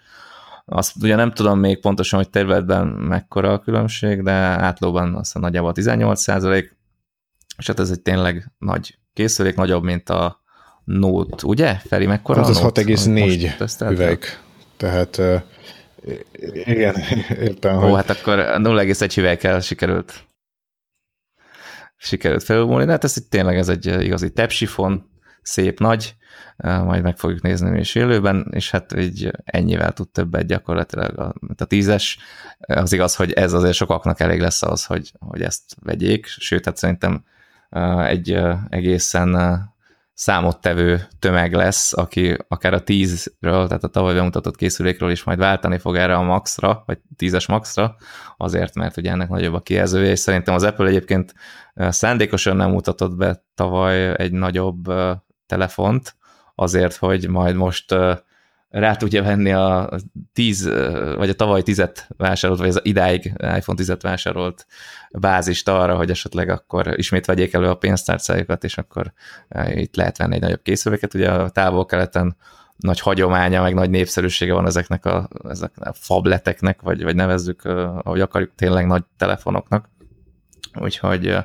[0.73, 5.73] azt ugye nem tudom még pontosan, hogy területben mekkora a különbség, de átlóban azt nagyjából
[5.73, 6.77] 18 százalék,
[7.59, 10.43] és hát ez egy tényleg nagy készülék, nagyobb, mint a
[10.85, 11.75] Note, ugye?
[11.75, 14.25] Feri, mekkora hát az 6,4 üveg.
[14.77, 15.21] Tehát
[16.53, 16.97] Igen,
[17.29, 17.77] értem.
[17.77, 17.95] Ó, hogy...
[17.95, 20.29] hát akkor 0,1 hüvelykkel sikerült
[21.97, 25.10] sikerült felülmúlni, de hát ez tényleg ez egy igazi tepsifon,
[25.43, 26.15] szép nagy,
[26.57, 31.65] majd meg fogjuk nézni is élőben, és hát így ennyivel tud többet gyakorlatilag a, a
[31.65, 32.19] tízes.
[32.59, 36.77] Az igaz, hogy ez azért sokaknak elég lesz az, hogy, hogy ezt vegyék, sőt, hát
[36.77, 37.25] szerintem
[38.07, 39.59] egy egészen
[40.21, 45.79] számottevő tömeg lesz, aki akár a 10-ről, tehát a tavaly bemutatott készülékről is majd váltani
[45.79, 47.97] fog erre a maxra, vagy 10-es maxra,
[48.37, 51.35] azért, mert ugye ennek nagyobb a kijelzője, és szerintem az Apple egyébként
[51.75, 54.93] szándékosan nem mutatott be tavaly egy nagyobb
[55.51, 56.17] telefont,
[56.55, 57.95] azért, hogy majd most
[58.71, 59.91] rá tudja venni a
[60.33, 60.65] 10,
[61.17, 63.25] vagy a tavaly 10-et vásárolt, vagy az idáig
[63.57, 64.67] iPhone 10-et vásárolt
[65.11, 69.13] bázist arra, hogy esetleg akkor ismét vegyék elő a pénztárcájukat, és akkor
[69.71, 71.15] itt lehet venni egy nagyobb készüléket.
[71.15, 72.37] Ugye a távol-keleten
[72.77, 78.21] nagy hagyománya, meg nagy népszerűsége van ezeknek a, ezeknek a fableteknek, vagy, vagy nevezzük, ahogy
[78.21, 79.89] akarjuk, tényleg nagy telefonoknak.
[80.81, 81.37] Úgyhogy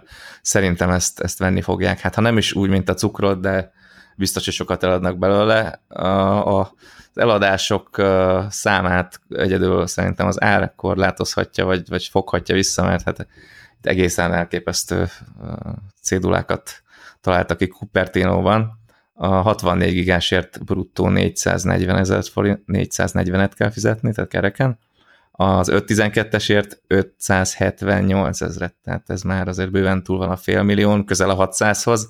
[0.41, 1.99] szerintem ezt, ezt venni fogják.
[1.99, 3.73] Hát ha nem is úgy, mint a cukrot, de
[4.15, 5.81] biztos, hogy sokat eladnak belőle.
[5.87, 6.73] A, a
[7.13, 8.01] eladások
[8.49, 13.27] számát egyedül szerintem az ár korlátozhatja, vagy, vagy foghatja vissza, mert hát
[13.77, 15.07] itt egészen elképesztő
[16.01, 16.83] cédulákat
[17.21, 18.83] találtak ki Cupertino-ban.
[19.13, 24.77] A 64 gigásért bruttó 440 ezer forint, 440-et kell fizetni, tehát kereken.
[25.31, 31.29] Az 512-esért 578 ezeret, tehát ez már azért bőven túl van a fél millión, közel
[31.29, 32.09] a 600-hoz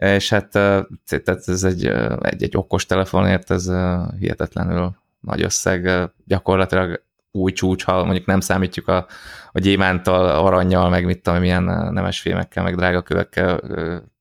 [0.00, 1.86] és hát tehát ez egy,
[2.20, 3.70] egy, egy okos telefonért, ez
[4.18, 9.06] hihetetlenül nagy összeg, gyakorlatilag új csúcs, ha mondjuk nem számítjuk a,
[9.52, 13.60] a gyémántal, aranyjal, meg mit tudom, milyen nemes fémekkel, meg drága kövekkel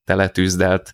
[0.09, 0.93] teletűzdelt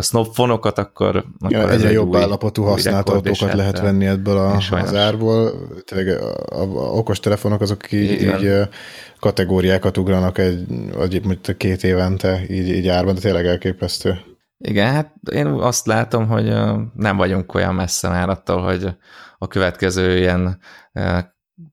[0.00, 4.56] snobfonokat, akkor, akkor ja, egyre jobb új, állapotú használt autókat lehet hát, venni ebből a,
[4.70, 5.52] az árból.
[5.84, 8.68] Tényleg a, a, a okos telefonok azok így, így
[9.20, 10.66] kategóriákat ugranak egy,
[11.00, 14.18] egy két évente így, így árban, de tényleg elképesztő.
[14.58, 16.54] Igen, hát én azt látom, hogy
[16.94, 18.88] nem vagyunk olyan messze már attól, hogy
[19.38, 20.58] a következő ilyen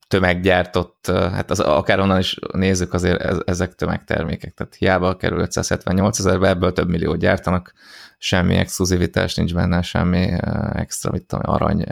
[0.07, 6.47] tömeggyártott, hát az, akár onnan is nézzük, azért ezek tömegtermékek, tehát hiába kerül 578 ezerbe,
[6.47, 7.73] ebből több millió gyártanak,
[8.17, 10.31] semmi exkluzivitás nincs benne, semmi
[10.73, 11.85] extra, mit tudom, arany,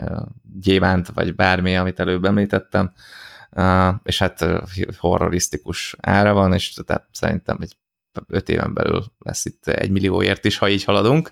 [0.60, 2.92] gyémánt, vagy bármi, amit előbb említettem,
[4.02, 4.44] és hát
[4.98, 7.76] horrorisztikus ára van, és tehát szerintem egy
[8.28, 11.30] öt éven belül lesz itt egy millióért is, ha így haladunk,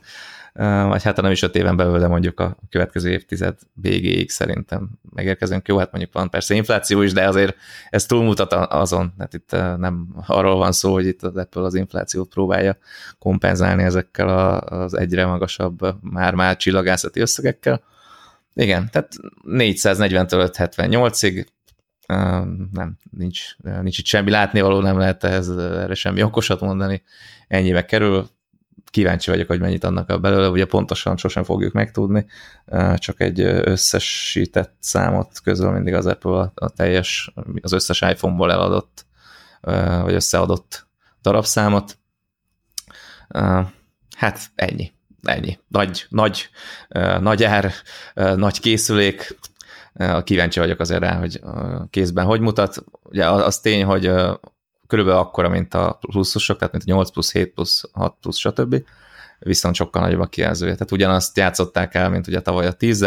[0.89, 5.69] vagy hát nem is öt éven belül, de mondjuk a következő évtized végéig szerintem megérkezünk.
[5.69, 7.57] Jó, hát mondjuk van persze infláció is, de azért
[7.91, 12.29] ez túlmutat azon, hát itt nem arról van szó, hogy itt az Apple az inflációt
[12.29, 12.77] próbálja
[13.19, 17.83] kompenzálni ezekkel az egyre magasabb már-már csillagászati összegekkel.
[18.55, 19.13] Igen, tehát
[19.49, 21.47] 440-től 578-ig
[22.73, 27.03] nem, nincs, nincs itt semmi látnivaló, nem lehet ehhez, erre semmi okosat mondani.
[27.49, 28.29] Ennyibe kerül,
[28.91, 32.27] kíváncsi vagyok, hogy mennyit adnak a belőle, ugye pontosan sosem fogjuk megtudni,
[32.97, 39.07] csak egy összesített számot közül mindig az Apple a teljes, az összes iPhone-ból eladott,
[40.03, 40.87] vagy összeadott
[41.23, 41.99] darabszámot.
[44.17, 45.59] Hát ennyi, ennyi.
[45.69, 46.49] Nagy, nagy,
[47.21, 47.73] nagy ár,
[48.15, 49.39] nagy készülék,
[50.25, 51.41] kíváncsi vagyok azért rá, hogy
[51.91, 52.85] kézben hogy mutat.
[53.03, 54.13] Ugye az tény, hogy
[54.93, 58.83] körülbelül akkora, mint a pluszosok, tehát mint a 8 plusz, 7 plusz, 6 plusz, stb.
[59.39, 60.73] Viszont sokkal nagyobb a kijelzője.
[60.73, 63.07] Tehát ugyanazt játszották el, mint ugye tavaly a 10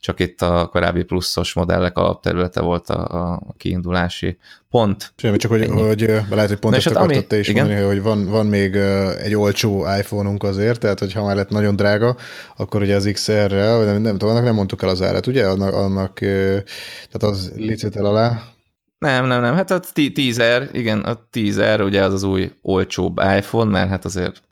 [0.00, 4.38] csak itt a korábbi pluszos modellek alapterülete volt a, a kiindulási
[4.70, 5.12] pont.
[5.16, 7.66] Semmi, csak hogy, hogy lehet, hogy pont ezt hát akartad te is igen?
[7.66, 8.74] mondani, hogy van, van még
[9.22, 12.16] egy olcsó iPhone-unk azért, tehát hogy ha már lett nagyon drága,
[12.56, 15.46] akkor ugye az XR-rel, nem, nem tudom, annak nem mondtuk el az árat, ugye?
[15.46, 18.56] Annak, annak tehát az licit alá.
[18.98, 23.70] Nem, nem, nem, hát a 10R, igen, a 10R ugye az az új olcsóbb iPhone,
[23.70, 24.42] mert hát azért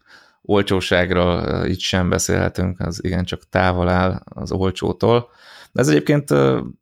[0.42, 5.28] olcsóságról itt sem beszélhetünk, az igencsak távol áll az olcsótól.
[5.72, 6.28] De ez egyébként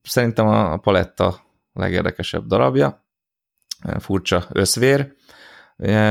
[0.03, 1.41] szerintem a paletta
[1.73, 3.05] legérdekesebb darabja,
[3.99, 5.13] furcsa összvér.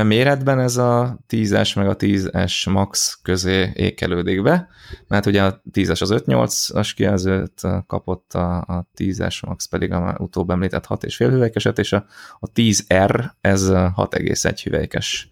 [0.02, 4.68] Méretben ez a 10-es meg a 10-es Max közé ékelődik be,
[5.08, 10.50] mert ugye a 10-es az 5.8-as kijelzőt kapott, a, a 10-es Max pedig a utóbb
[10.50, 12.04] említett 6,5 hüvelykeset, és a,
[12.38, 15.28] a 10R ez 6,1 hüvelykes,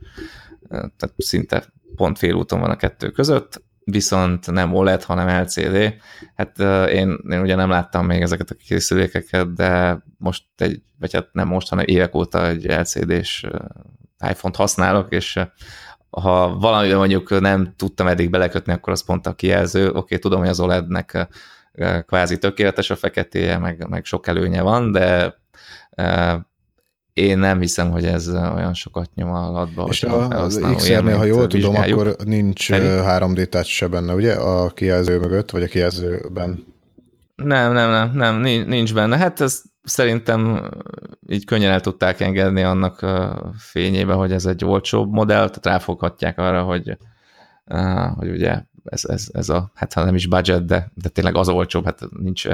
[0.68, 1.64] tehát szinte
[1.96, 5.94] pont félúton van a kettő között, viszont nem OLED, hanem LCD.
[6.34, 11.28] Hát én, én ugye nem láttam még ezeket a készülékeket, de most egy, vagy hát
[11.32, 13.46] nem most, hanem évek óta egy LCD-s
[14.30, 15.40] iPhone-t használok, és
[16.10, 19.88] ha valamiben mondjuk nem tudtam eddig belekötni, akkor az pont a kijelző.
[19.88, 21.28] Oké, okay, tudom, hogy az OLED-nek
[22.06, 25.34] kvázi tökéletes a feketéje, meg, meg sok előnye van, de
[27.12, 29.86] én nem hiszem, hogy ez olyan sokat nyom alatba.
[29.88, 32.88] És a, az XR-nél, ha jól tudom, akkor nincs Pedig?
[32.88, 34.32] 3D touch se benne, ugye?
[34.32, 36.64] A kijelző mögött, vagy a kijelzőben.
[37.34, 39.16] Nem, nem, nem, nem, nincs benne.
[39.16, 40.70] Hát ez szerintem
[41.28, 43.06] így könnyen el tudták engedni annak
[43.58, 46.96] fényébe, hogy ez egy olcsóbb modell, tehát ráfoghatják arra, hogy,
[48.14, 51.48] hogy ugye ez, ez, ez a, hát ha nem is budget, de, de tényleg az
[51.48, 52.48] olcsóbb, hát nincs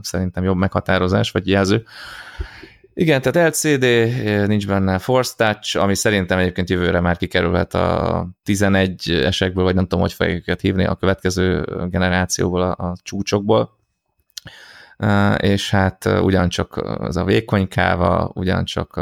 [0.00, 1.84] szerintem jobb meghatározás, vagy jelző.
[2.94, 3.84] Igen, tehát LCD,
[4.46, 9.82] nincs benne Force Touch, ami szerintem egyébként jövőre már kikerülhet a 11 esekből, vagy nem
[9.82, 13.77] tudom, hogy fogják őket hívni a következő generációból, a, a csúcsokból.
[15.36, 19.00] És hát ugyancsak az a vékony káva, ugyancsak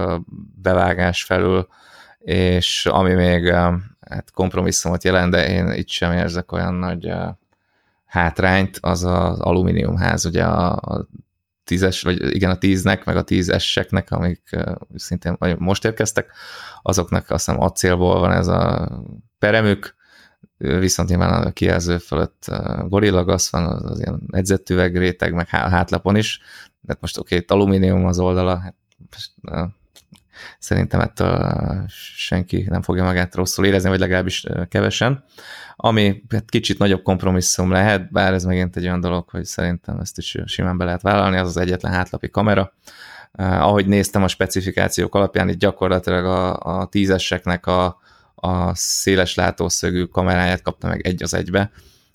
[0.62, 1.68] bevágás felül,
[2.18, 3.52] és ami még
[4.00, 7.12] hát kompromisszumot jelent, de én itt sem érzek olyan nagy
[8.06, 11.09] hátrányt, az az alumíniumház, ugye a, a
[11.64, 14.56] tízes, vagy igen, a tíznek, meg a tízeseknek, amik
[14.94, 16.30] szintén most érkeztek,
[16.82, 18.90] azoknak azt hiszem acélból van ez a
[19.38, 19.95] peremük,
[20.59, 22.51] viszont nyilván a kijelző fölött
[22.88, 26.40] gorillagas van, az, az ilyen edzettüveg réteg, meg hátlapon is,
[26.81, 28.75] de most oké, okay, alumínium az oldala, hát
[30.59, 31.55] szerintem ettől
[32.16, 35.25] senki nem fogja magát rosszul érezni, vagy legalábbis kevesen.
[35.77, 40.19] Ami hát kicsit nagyobb kompromisszum lehet, bár ez megint egy olyan dolog, hogy szerintem ezt
[40.19, 42.73] is simán be lehet vállalni, az az egyetlen hátlapi kamera.
[43.38, 48.01] ahogy néztem a specifikációk alapján, itt gyakorlatilag a, a tízeseknek a,
[48.46, 51.70] a széles látószögű kameráját kapta meg egy az egybe,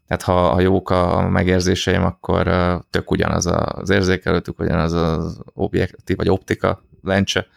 [0.07, 2.43] tehát ha, ha jók a megérzéseim, akkor
[2.89, 7.47] tök ugyanaz az érzékelőtük, ugyanaz az objektív vagy optika lencse,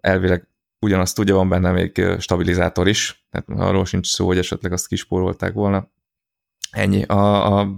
[0.00, 0.48] elvileg
[0.80, 5.52] ugyanazt tudja, van benne még stabilizátor is, tehát arról sincs szó, hogy esetleg azt kispórolták
[5.52, 5.88] volna.
[6.70, 7.02] Ennyi.
[7.02, 7.68] A, a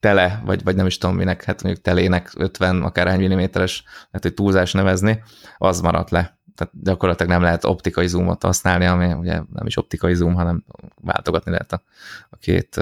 [0.00, 4.34] tele, vagy, vagy nem is tudom minek, hát mondjuk telének 50 akár milliméteres, lehet, hogy
[4.34, 5.22] túlzás nevezni,
[5.58, 6.38] az maradt le.
[6.54, 10.64] Tehát gyakorlatilag nem lehet optikai zoomot használni, ami ugye nem is optikai zoom, hanem
[11.00, 11.82] váltogatni lehet a,
[12.30, 12.80] a két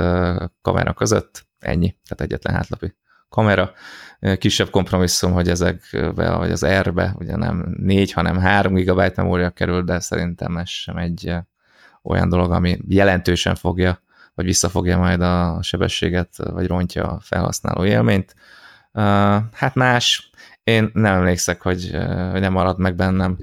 [0.63, 1.47] kamera között.
[1.59, 2.95] Ennyi, tehát egyetlen hátlapi
[3.29, 3.73] kamera.
[4.39, 9.83] Kisebb kompromisszum, hogy ezekbe, vagy az R-be, ugye nem 4, hanem 3 GB memória kerül,
[9.83, 11.35] de szerintem ez sem egy
[12.03, 14.03] olyan dolog, ami jelentősen fogja,
[14.35, 18.35] vagy visszafogja majd a sebességet, vagy rontja a felhasználó élményt.
[19.53, 20.31] Hát más,
[20.65, 21.91] én nem emlékszek, hogy,
[22.31, 23.39] hogy nem maradt meg bennem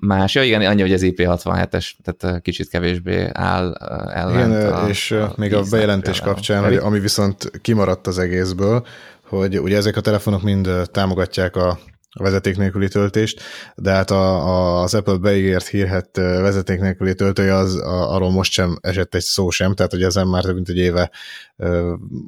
[0.00, 0.34] más.
[0.34, 3.74] Ja igen, annyi, hogy az IP67-es, tehát kicsit kevésbé áll
[4.14, 4.50] ellen.
[4.50, 8.86] Igen, a, és a még a bejelentés kapcsán, hogy ami viszont kimaradt az egészből,
[9.28, 11.78] hogy ugye ezek a telefonok mind támogatják a
[12.18, 13.42] a vezeték nélküli töltést,
[13.74, 18.52] de hát a, a, az Apple beígért hírhet vezeték nélküli töltője, az a, arról most
[18.52, 21.10] sem esett egy szó sem, tehát hogy ezen már több mint egy éve,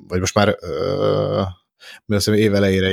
[0.08, 0.56] vagy most már
[2.06, 2.86] mert azt hiszem évelejére,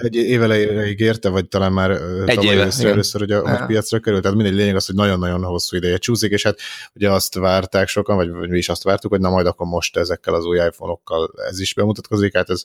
[0.00, 4.00] egy évelejére ígérte, vagy talán már egy tavaly éve, először, először hogy a, a piacra
[4.00, 6.58] került, tehát mindegy lényeg az, hogy nagyon-nagyon hosszú ideje csúszik, és hát
[6.94, 9.96] ugye azt várták sokan, vagy, vagy mi is azt vártuk, hogy na majd akkor most
[9.96, 12.62] ezekkel az új iPhone-okkal ez is bemutatkozik, hát ez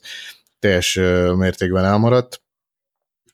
[0.58, 0.94] teljes
[1.36, 2.40] mértékben elmaradt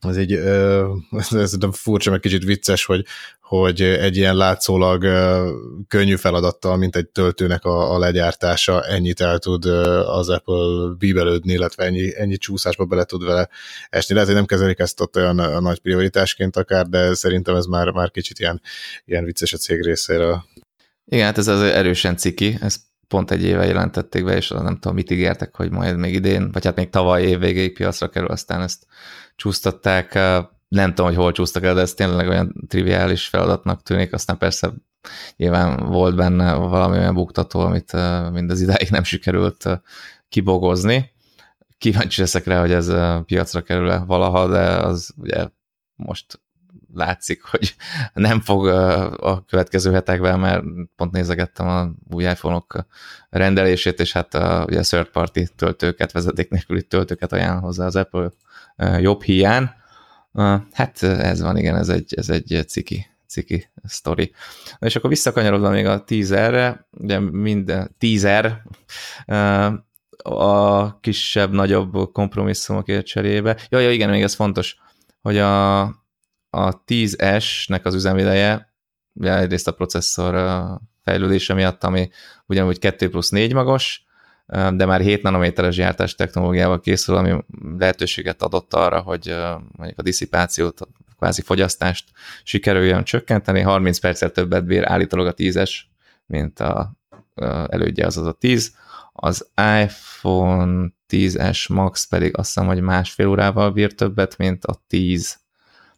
[0.09, 3.05] ez egy, ez, ez furcsa, meg kicsit vicces, hogy,
[3.41, 5.03] hogy egy ilyen látszólag
[5.89, 9.65] könnyű feladattal, mint egy töltőnek a, a legyártása, ennyit el tud
[10.07, 13.49] az Apple bíbelődni, illetve ennyi, ennyi csúszásba bele tud vele
[13.91, 14.15] esni.
[14.15, 18.11] Lehet, hogy nem kezelik ezt ott olyan nagy prioritásként akár, de szerintem ez már, már
[18.11, 18.61] kicsit ilyen,
[19.05, 20.45] ilyen vicces a cég részéről.
[21.05, 22.77] Igen, hát ez az erősen ciki, ez
[23.09, 26.65] pont egy éve jelentették be, és nem tudom, mit ígértek, hogy majd még idén, vagy
[26.65, 28.87] hát még tavaly év végéig piacra kerül, aztán ezt
[29.37, 30.15] csúsztatták,
[30.69, 34.73] nem tudom, hogy hol csúsztak el, de ez tényleg olyan triviális feladatnak tűnik, aztán persze
[35.37, 37.93] nyilván volt benne valami olyan buktató, amit
[38.33, 39.69] mindez idáig nem sikerült
[40.29, 41.11] kibogozni.
[41.79, 42.93] Kíváncsi leszek rá, hogy ez
[43.25, 45.49] piacra kerül-e valaha, de az ugye
[45.95, 46.41] most
[46.95, 47.75] látszik, hogy
[48.15, 50.63] nem fog a következő hetekben, mert
[50.97, 52.87] pont nézegettem a új iPhone-ok
[53.31, 57.97] rendelését, és hát a, ugye a third party töltőket, vezeték nélküli töltőket ajánl hozzá az
[57.97, 58.31] Apple
[59.01, 59.71] jobb hiány.
[60.73, 64.33] Hát ez van, igen, ez egy, ez egy ciki, ciki sztori.
[64.79, 68.63] És akkor visszakanyarodva még a teaserre, ugye minden teaser
[70.23, 73.59] a kisebb-nagyobb kompromisszumokért cserébe.
[73.69, 74.77] Ja, ja, igen, még ez fontos,
[75.23, 75.81] hogy a,
[76.51, 78.73] a 10S-nek az üzemideje,
[79.13, 80.35] ugye egyrészt a processzor
[81.03, 82.11] fejlődése miatt, ami
[82.47, 84.05] ugyanúgy 2 plusz 4 magos,
[84.53, 87.45] de már 7 nanométeres gyártás technológiával készül, ami
[87.79, 89.35] lehetőséget adott arra, hogy
[89.77, 90.87] mondjuk a diszipációt, a
[91.17, 92.11] kvázi fogyasztást
[92.43, 93.61] sikerüljön csökkenteni.
[93.61, 95.71] 30 perccel többet bír állítólag a 10-es,
[96.27, 96.93] mint a
[97.69, 98.75] elődje, az az a 10,
[99.13, 99.49] az
[99.83, 105.41] iPhone 10S Max pedig azt hiszem, hogy másfél órával bír többet, mint a 10.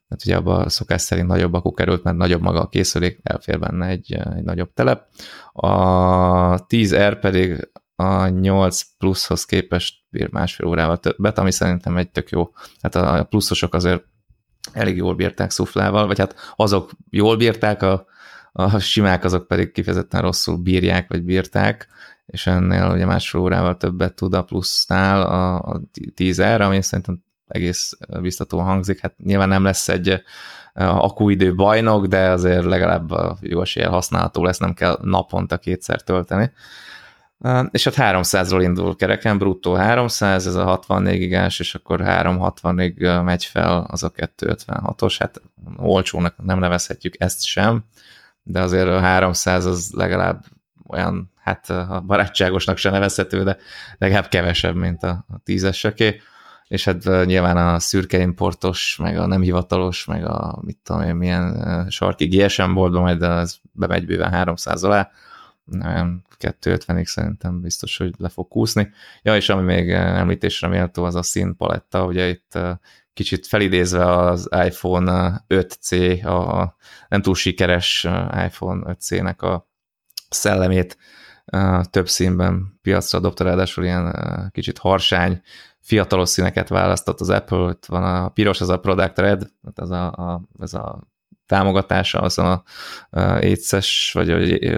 [0.09, 3.87] Tehát ugye abban szokás szerint nagyobb akku került, mert nagyobb maga a készülék, elfér benne
[3.87, 5.07] egy, egy nagyobb telep.
[5.53, 12.31] A 10R pedig a 8 pluszhoz képest bír másfél órával többet, ami szerintem egy tök
[12.31, 12.51] jó.
[12.81, 14.05] Hát a pluszosok azért
[14.73, 18.07] elég jól bírták szuflával, vagy hát azok jól bírták, a,
[18.53, 21.89] a simák azok pedig kifejezetten rosszul bírják, vagy bírták,
[22.27, 25.81] és ennél ugye másfél órával többet tud a plusznál a, a
[26.15, 29.01] 10 ami szerintem egész biztatóan hangzik.
[29.01, 30.23] Hát nyilván nem lesz egy
[30.75, 36.53] akuidő bajnok, de azért legalább a jó eséllyel használható lesz, nem kell naponta kétszer tölteni.
[37.71, 43.45] És ott 300-ról indul kereken, bruttó 300, ez a 64 gigás, és akkor 360-ig megy
[43.45, 45.41] fel az a 256-os, hát
[45.77, 47.85] olcsónak nem nevezhetjük ezt sem,
[48.43, 50.45] de azért a 300 az legalább
[50.89, 53.57] olyan, hát a barátságosnak se nevezhető, de
[53.99, 56.21] legalább kevesebb, mint a, a 10-eseké
[56.69, 61.15] és hát nyilván a szürke importos, meg a nem hivatalos, meg a mit tudom én,
[61.15, 65.11] milyen sarki GSM boltban majd az bemegy bőven 300 alá,
[66.45, 68.93] 250-ig szerintem biztos, hogy le fog kúszni.
[69.23, 72.59] Ja, és ami még említésre méltó, az a színpaletta, ugye itt
[73.13, 76.77] kicsit felidézve az iPhone 5C, a
[77.09, 78.05] nem túl sikeres
[78.47, 79.69] iPhone 5C-nek a
[80.29, 80.97] szellemét
[81.91, 84.17] több színben piacra dobta, ráadásul ilyen
[84.53, 85.43] kicsit harsány,
[85.81, 90.07] fiatalos színeket választott az Apple, itt van a piros, az a Product Red, ez a,
[90.07, 91.14] a, ez a
[91.47, 92.63] támogatása, azon
[93.11, 94.29] a, éces, vagy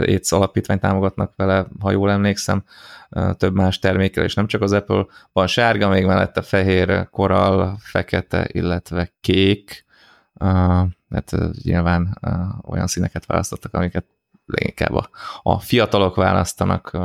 [0.09, 2.64] étsz alapítvány támogatnak vele, ha jól emlékszem,
[3.37, 5.07] több más termékkel, és nem csak az Apple.
[5.33, 9.85] Van sárga, még mellette fehér, korall, fekete, illetve kék,
[11.11, 12.19] hát nyilván
[12.64, 14.05] olyan színeket választottak, amiket
[14.47, 15.09] leginkább a,
[15.43, 16.99] a fiatalok választanak,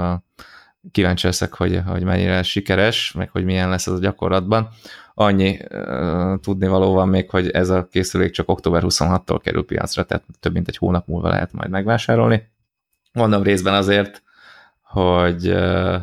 [0.91, 4.69] kíváncsi leszek, hogy, hogy mennyire sikeres, meg hogy milyen lesz ez a gyakorlatban.
[5.13, 10.03] Annyi uh, tudni való van még, hogy ez a készülék csak október 26-tól kerül piacra,
[10.03, 12.51] tehát több mint egy hónap múlva lehet majd megvásárolni.
[13.13, 14.23] Mondom részben azért,
[14.81, 16.01] hogy uh,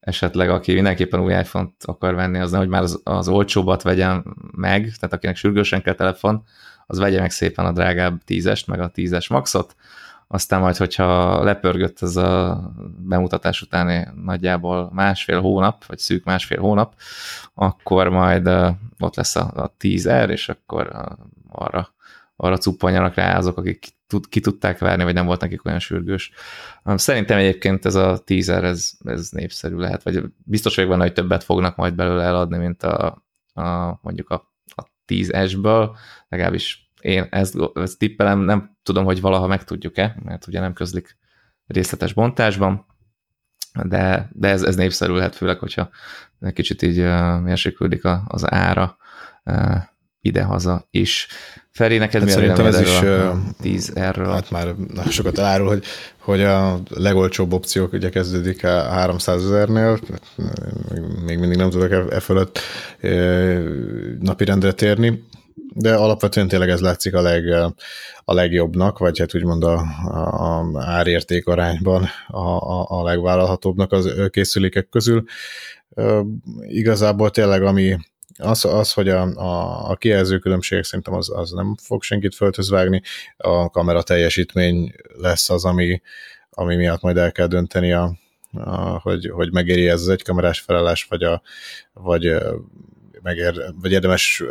[0.00, 4.80] esetleg aki mindenképpen új iPhone-t akar venni, az hogy már az, az olcsóbbat vegyen meg,
[4.80, 6.42] tehát akinek sürgősen kell telefon,
[6.86, 9.76] az vegye meg szépen a drágább 10-est, meg a 10-es Maxot,
[10.30, 12.60] aztán majd, hogyha lepörgött ez a
[12.98, 16.94] bemutatás utáni nagyjából másfél hónap, vagy szűk másfél hónap,
[17.54, 18.46] akkor majd
[18.98, 20.90] ott lesz a, a 10R, és akkor
[21.48, 21.94] arra,
[22.36, 26.32] arra cuppanjanak rá azok, akik tud, ki tudták várni, vagy nem volt nekik olyan sürgős.
[26.84, 31.44] Szerintem egyébként ez a 10R, ez, ez népszerű lehet, vagy biztos vagyok benne, hogy többet
[31.44, 33.22] fognak majd belőle eladni, mint a,
[33.54, 35.96] a mondjuk a, a 10S-ből,
[36.28, 41.16] legalábbis én ezt, ezt tippelem, nem tudom, hogy valaha meg tudjuk-e, mert ugye nem közlik
[41.66, 42.86] részletes bontásban,
[43.82, 45.88] de, de ez, ez népszerülhet, főleg, hogyha
[46.40, 48.96] egy kicsit így uh, mérséklődik az ára
[49.44, 49.76] uh,
[50.20, 51.26] idehaza is.
[51.70, 54.32] Feri, neked hát mi a ez is, a 10 erről?
[54.32, 55.84] Hát már nagyon sokat elárul, hogy,
[56.18, 59.98] hogy a legolcsóbb opciók ugye kezdődik a 300 ezernél,
[61.26, 62.58] még mindig nem tudok e, e fölött
[63.00, 63.08] e,
[64.20, 65.24] napirendre térni,
[65.80, 67.44] de alapvetően tényleg ez látszik a, leg,
[68.24, 74.88] a legjobbnak, vagy hát úgymond a, a árérték arányban a, a, a legvállalhatóbbnak az készülékek
[74.88, 75.24] közül.
[76.60, 77.96] Igazából tényleg ami
[78.38, 83.02] az, az hogy a, a, a kijelző különbségek szerintem az, az nem fog senkit föltözvágni,
[83.36, 86.02] a kamera teljesítmény lesz az, ami,
[86.50, 88.12] ami miatt majd el kell dönteni a,
[88.52, 91.42] a, hogy, hogy megéri ez az egy kamerás felállás, vagy, a,
[91.92, 92.36] vagy
[93.28, 94.42] megér, vagy érdemes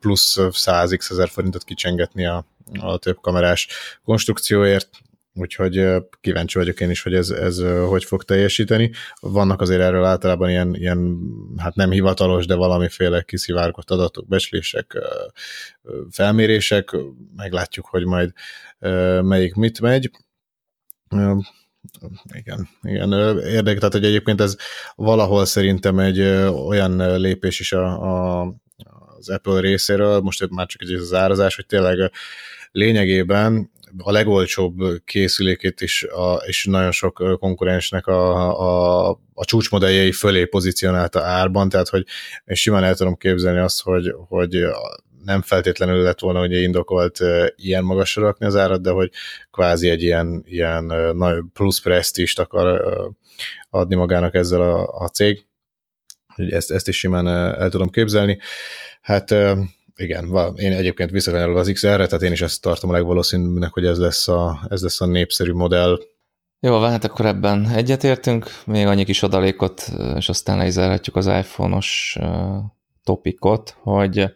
[0.00, 2.46] plusz 100x ezer forintot kicsengetni a,
[2.80, 3.68] a több kamerás
[4.04, 4.88] konstrukcióért,
[5.34, 5.86] úgyhogy
[6.20, 8.90] kíváncsi vagyok én is, hogy ez, ez hogy fog teljesíteni.
[9.20, 11.18] Vannak azért erről általában ilyen, ilyen
[11.56, 14.98] hát nem hivatalos, de valamiféle kiszivárgott adatok, becslések,
[16.10, 16.96] felmérések,
[17.36, 18.32] meglátjuk, hogy majd
[19.22, 20.10] melyik mit megy
[22.32, 24.56] igen, igen, érdekes, tehát hogy egyébként ez
[24.94, 26.20] valahol szerintem egy
[26.66, 27.86] olyan lépés is a,
[28.42, 28.54] a,
[29.18, 32.10] az Apple részéről, most már csak egy az árazás, hogy tényleg
[32.72, 40.44] lényegében a legolcsóbb készülékét is, a, és nagyon sok konkurensnek a, a, a csúcsmodelljei fölé
[40.44, 42.06] pozícionálta árban, tehát hogy
[42.44, 44.64] és simán el tudom képzelni azt, hogy, hogy
[45.24, 47.18] nem feltétlenül lett volna hogy indokolt
[47.56, 49.10] ilyen magasra rakni az árat, de hogy
[49.50, 50.84] kvázi egy ilyen, ilyen
[51.16, 52.82] nagy plusz presztist akar
[53.70, 55.46] adni magának ezzel a, a cég.
[56.36, 58.38] Ezt, ezt is simán el tudom képzelni.
[59.00, 59.34] Hát
[59.96, 63.98] igen, én egyébként visszakanyarul az XR-re, tehát én is ezt tartom a legvalószínűbbnek, hogy ez
[63.98, 65.98] lesz a, ez lesz a népszerű modell,
[66.60, 68.46] Jó, hát akkor ebben egyetértünk.
[68.66, 72.18] Még annyi kis adalékot, és aztán le az iPhone-os
[73.04, 74.34] topikot, hogy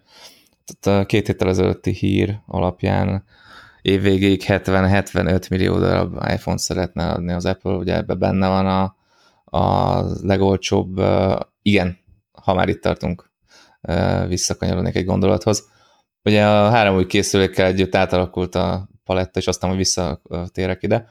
[1.07, 3.25] két héttel ezelőtti hír alapján
[3.83, 8.97] évvégéig 70-75 millió darab iPhone szeretne adni az Apple, ugye ebben benne van a,
[9.59, 11.03] a legolcsóbb,
[11.63, 11.99] igen,
[12.33, 13.31] ha már itt tartunk,
[14.27, 15.69] visszakanyarodnék egy gondolathoz.
[16.25, 21.07] Ugye a három új készülékkel együtt átalakult a paletta, és aztán, hogy visszatérek ide,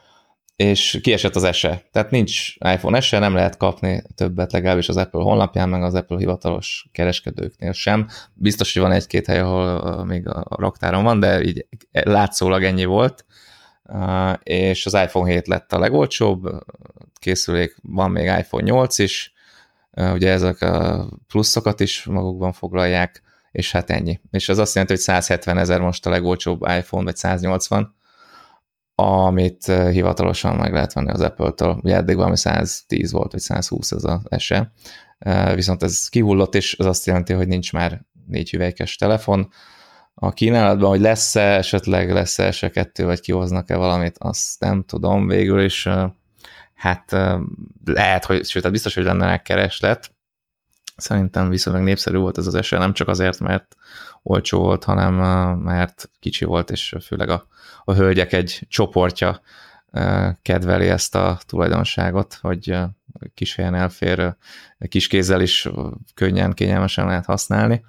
[0.59, 1.83] és kiesett az SE.
[1.91, 6.17] Tehát nincs iPhone SE, nem lehet kapni többet, legalábbis az Apple honlapján, meg az Apple
[6.17, 8.07] hivatalos kereskedőknél sem.
[8.33, 13.25] Biztos, hogy van egy-két hely, ahol még a raktáron van, de így látszólag ennyi volt.
[14.43, 16.49] És az iPhone 7 lett a legolcsóbb
[17.19, 19.33] készülék, van még iPhone 8 is,
[19.91, 24.19] ugye ezek a pluszokat is magukban foglalják, és hát ennyi.
[24.31, 27.97] És az azt jelenti, hogy 170 ezer most a legolcsóbb iPhone, vagy 180,
[28.99, 31.79] amit hivatalosan meg lehet venni az Apple-től.
[31.81, 34.71] Ugye eddig valami 110 volt, vagy 120 ez az SE.
[35.55, 39.49] Viszont ez kihullott, és az azt jelenti, hogy nincs már négy hüvelykes telefon.
[40.13, 45.61] A kínálatban, hogy lesz-e, esetleg lesz-e se kettő, vagy kihoznak-e valamit, azt nem tudom végül,
[45.61, 45.89] és
[46.73, 47.15] hát
[47.85, 50.11] lehet, hogy, sőt, hát biztos, hogy lenne kereslet.
[50.99, 53.75] Szerintem viszonylag népszerű volt ez az SE, nem csak azért, mert
[54.23, 55.13] olcsó volt, hanem
[55.57, 57.47] mert kicsi volt, és főleg a,
[57.83, 59.41] a hölgyek egy csoportja
[60.41, 62.77] kedveli ezt a tulajdonságot, hogy
[63.33, 64.35] kis helyen elfér,
[64.87, 65.69] kis kézzel is
[66.13, 67.85] könnyen, kényelmesen lehet használni.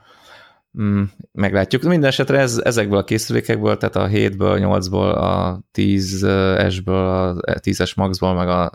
[0.81, 1.03] Mm,
[1.33, 1.83] meglátjuk.
[1.83, 8.35] Minden esetre ez, ezekből a készülékekből, tehát a 7-ből, 8-ból, a 10-esből, a 10-es Maxból,
[8.35, 8.71] meg a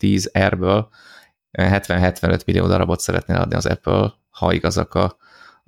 [0.00, 0.86] 10R-ből
[1.58, 5.16] 70-75 millió darabot szeretnél adni az Apple, ha igazak a,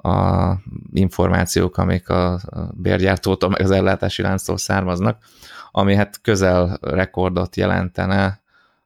[0.08, 0.56] a
[0.92, 2.40] információk, amik a
[2.72, 5.18] bérgyártótól, meg az ellátási lánctól származnak,
[5.70, 8.40] ami hát közel rekordot jelentene,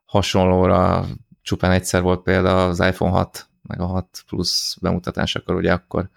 [0.05, 1.05] hasonlóra
[1.43, 6.09] csupán egyszer volt példa az iPhone 6, meg a 6 Plus bemutatásakor, ugye akkor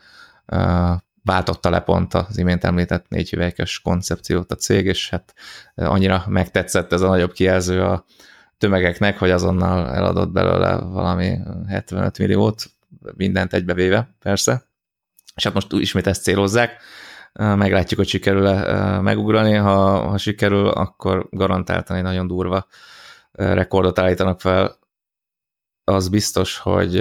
[0.47, 0.91] uh,
[1.23, 3.53] váltotta le pont az imént említett négy
[3.83, 5.33] koncepciót a cég, és hát
[5.75, 8.05] annyira megtetszett ez a nagyobb kijelző a
[8.63, 11.37] tömegeknek, hogy azonnal eladott belőle valami
[11.67, 12.65] 75 milliót,
[13.15, 14.63] mindent egybevéve, persze.
[15.35, 16.81] És hát most ismét ezt célozzák,
[17.33, 22.67] meglátjuk, hogy sikerül-e megugrani, ha, ha sikerül, akkor garantáltan egy nagyon durva
[23.31, 24.77] rekordot állítanak fel.
[25.83, 26.93] Az biztos, hogy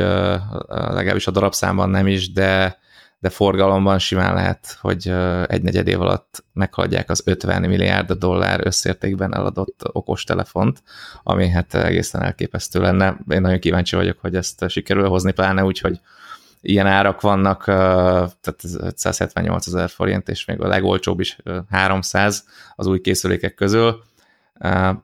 [0.68, 2.78] legalábbis a darabszámban nem is, de,
[3.22, 5.14] de forgalomban simán lehet, hogy
[5.46, 10.82] egy negyed év alatt meghagyják az 50 milliárd dollár összértékben eladott okostelefont,
[11.22, 13.18] ami hát egészen elképesztő lenne.
[13.28, 16.00] Én nagyon kíváncsi vagyok, hogy ezt sikerül hozni, pláne úgy, hogy
[16.60, 21.36] ilyen árak vannak, tehát 578 ezer forint, és még a legolcsóbb is
[21.70, 22.44] 300
[22.76, 24.02] az új készülékek közül.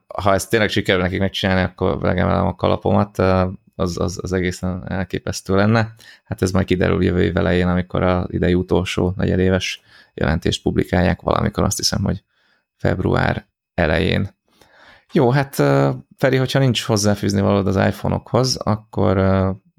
[0.07, 3.23] Ha ezt tényleg sikerül nekik megcsinálni, akkor megemelem a kalapomat,
[3.79, 5.93] az, az, az egészen elképesztő lenne.
[6.23, 9.81] Hát ez majd kiderül jövő év elején, amikor a idei utolsó negyedéves
[10.13, 12.23] jelentést publikálják valamikor, azt hiszem, hogy
[12.75, 14.37] február elején.
[15.11, 15.55] Jó, hát
[16.17, 19.17] Feri, hogyha nincs hozzáfűzni valód az iPhone-okhoz, akkor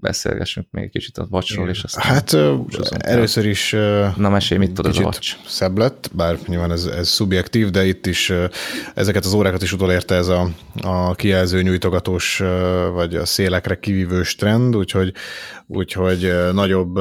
[0.00, 2.04] beszélgessünk még egy kicsit a watchról, és aztán...
[2.04, 2.36] Hát
[2.98, 3.70] először is...
[4.16, 5.36] Na mesélj, mit tud az a watch?
[5.46, 8.32] szebb lett, bár nyilván ez, ez szubjektív, de itt is
[8.94, 10.48] ezeket az órákat is utolérte ez a,
[10.82, 12.42] a kijelző nyújtogatós,
[12.92, 15.12] vagy a szélekre kivívős trend, úgyhogy,
[15.66, 16.98] úgyhogy nagyobb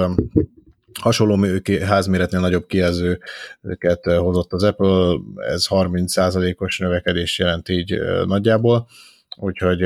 [1.00, 1.48] hasonló
[1.86, 5.20] házméretnél nagyobb kijelzőket hozott az Apple,
[5.50, 8.88] ez 30%-os növekedés jelent így nagyjából,
[9.38, 9.82] úgyhogy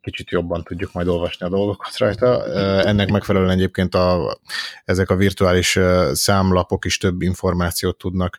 [0.00, 2.44] kicsit jobban tudjuk majd olvasni a dolgokat rajta.
[2.84, 4.38] Ennek megfelelően egyébként a,
[4.84, 5.78] ezek a virtuális
[6.12, 8.38] számlapok is több információt tudnak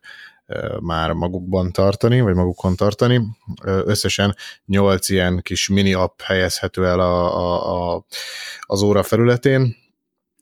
[0.79, 3.21] már magukban tartani, vagy magukon tartani.
[3.63, 4.35] Összesen
[4.65, 8.05] nyolc ilyen kis mini app helyezhető el a, a, a,
[8.61, 9.75] az óra felületén,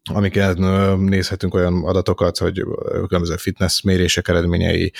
[0.08, 0.58] amiket
[0.98, 2.64] nézhetünk olyan adatokat, hogy
[3.08, 4.94] különböző fitness mérések eredményei,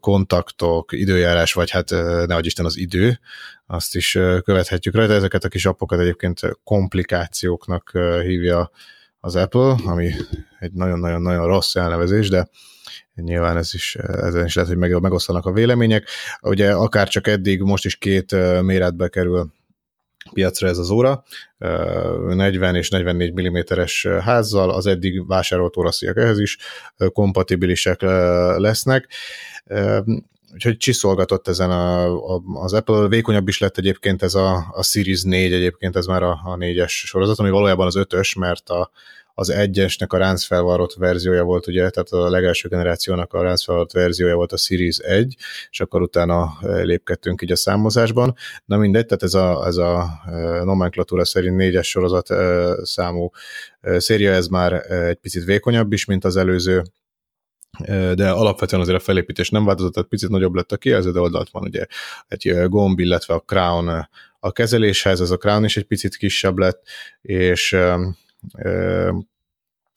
[0.00, 1.90] kontaktok, időjárás, vagy hát
[2.26, 3.20] nehogy Isten az idő,
[3.66, 5.12] azt is követhetjük rajta.
[5.12, 8.70] Ezeket a kis appokat egyébként komplikációknak hívja
[9.20, 10.12] az Apple, ami
[10.58, 12.48] egy nagyon-nagyon-nagyon rossz elnevezés, de
[13.14, 16.08] nyilván ez is, ezen is lehet, hogy megosztanak a vélemények.
[16.40, 19.52] Ugye akár csak eddig, most is két méretbe kerül
[20.32, 21.24] piacra ez az óra,
[21.58, 26.58] 40 és 44 mm-es házzal, az eddig vásárolt óraszíjak ehhez is
[27.12, 28.02] kompatibilisek
[28.56, 29.08] lesznek.
[30.52, 32.04] Úgyhogy csiszolgatott ezen a,
[32.34, 36.22] a, az Apple, vékonyabb is lett egyébként ez a, a Series 4 egyébként, ez már
[36.22, 38.90] a, a 4-es sorozat, ami valójában az 5-ös, mert a,
[39.34, 44.52] az egyesnek a ráncfelvarrott verziója volt, ugye, tehát a legelső generációnak a ráncfelvarrott verziója volt
[44.52, 45.36] a Series 1,
[45.70, 48.34] és akkor utána lépkedtünk így a számozásban.
[48.64, 50.20] Na mindegy, tehát ez a, ez a
[50.64, 52.28] nomenklatúra szerint négyes sorozat
[52.86, 53.30] számú
[53.96, 56.82] széria, ez már egy picit vékonyabb is, mint az előző,
[58.14, 61.50] de alapvetően azért a felépítés nem változott, tehát picit nagyobb lett a kijelző, de oldalt
[61.50, 61.86] van ugye
[62.28, 64.08] egy gomb, illetve a crown
[64.40, 66.82] a kezeléshez, ez a crown is egy picit kisebb lett,
[67.22, 67.76] és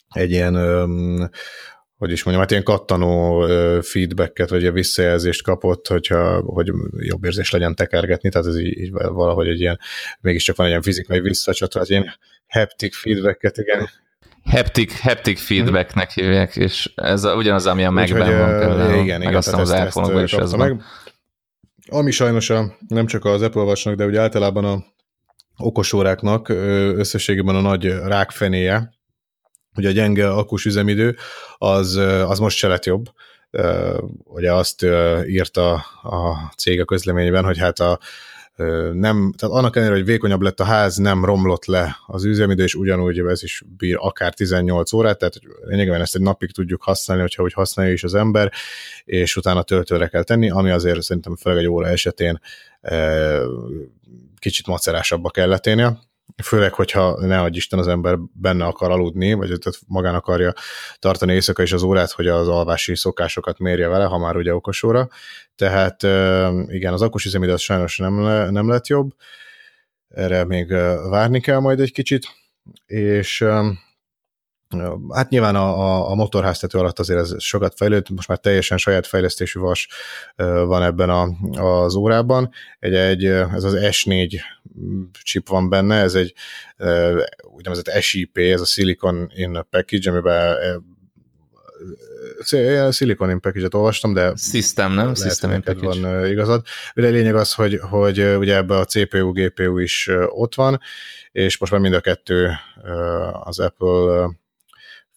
[0.10, 0.56] egy ilyen
[1.98, 3.42] hogy is mondjam, hát ilyen kattanó
[3.82, 8.92] feedbacket, vagy a visszajelzést kapott, hogyha, hogy jobb érzés legyen tekergetni, tehát ez így, így
[8.92, 9.80] valahogy egy ilyen,
[10.22, 12.14] mégiscsak van egy ilyen fizikai visszacsatolás, egy ilyen
[12.48, 13.90] haptic feedbacket, igen.
[14.44, 19.36] Haptic, haptic feedbacknek hívják, és ez ugyanaz, ami a Mac-ben van például, igen, meg igen,
[19.36, 20.70] aztán az iPhone-okban is ez van.
[20.70, 20.82] Meg.
[21.90, 24.84] Ami sajnos a, nem csak az Apple watch de úgy általában a
[25.58, 28.94] okosóráknak összességében a nagy rákfenéje,
[29.74, 31.16] hogy a gyenge akus üzemidő,
[31.58, 31.96] az,
[32.28, 33.06] az most se lett jobb.
[34.24, 34.86] Ugye azt
[35.28, 38.00] írta a cég a közleményben, hogy hát a
[38.94, 42.76] nem, tehát annak ellenére, hogy vékonyabb lett a ház, nem romlott le az üzemidő, és
[42.76, 47.44] ugyanúgy ez is bír akár 18 órát, tehát lényegében ezt egy napig tudjuk használni, hogyha
[47.44, 48.52] úgy használja is az ember,
[49.06, 52.40] és utána töltőre kell tenni, ami azért szerintem főleg egy óra esetén
[54.44, 55.98] kicsit macerásabbba kell leténie
[56.44, 60.54] főleg, hogyha ne adj Isten az ember benne akar aludni, vagy tehát magán akarja
[61.00, 64.84] tartani éjszaka is az órát, hogy az alvási szokásokat mérje vele, ha már ugye okos
[64.84, 65.08] óra.
[65.56, 66.04] Tehát
[66.68, 68.14] igen, az akkus üzemidő az sajnos nem,
[68.52, 69.12] nem lett jobb,
[70.08, 70.72] erre még
[71.10, 72.28] várni kell majd egy kicsit,
[72.86, 73.46] és
[75.14, 79.08] Hát nyilván a, a, a motorháztető alatt azért ez sokat fejlődött, most már teljesen saját
[79.08, 79.88] fejlesztésű vas
[80.66, 81.30] van ebben a,
[81.84, 82.50] az órában.
[82.80, 84.40] Egy, egy, ez az S4
[85.24, 86.34] chip van benne, ez egy
[87.56, 90.56] úgynevezett SIP, ez a Silicon in Package, amiben
[92.92, 95.16] Silicon in Package-et olvastam, de System, nem?
[95.16, 96.00] System in Package.
[96.00, 96.66] van igazad.
[96.96, 100.80] De lényeg az, hogy, hogy ugye ebbe a CPU, GPU is ott van,
[101.32, 102.52] és most már mind a kettő
[103.44, 104.30] az Apple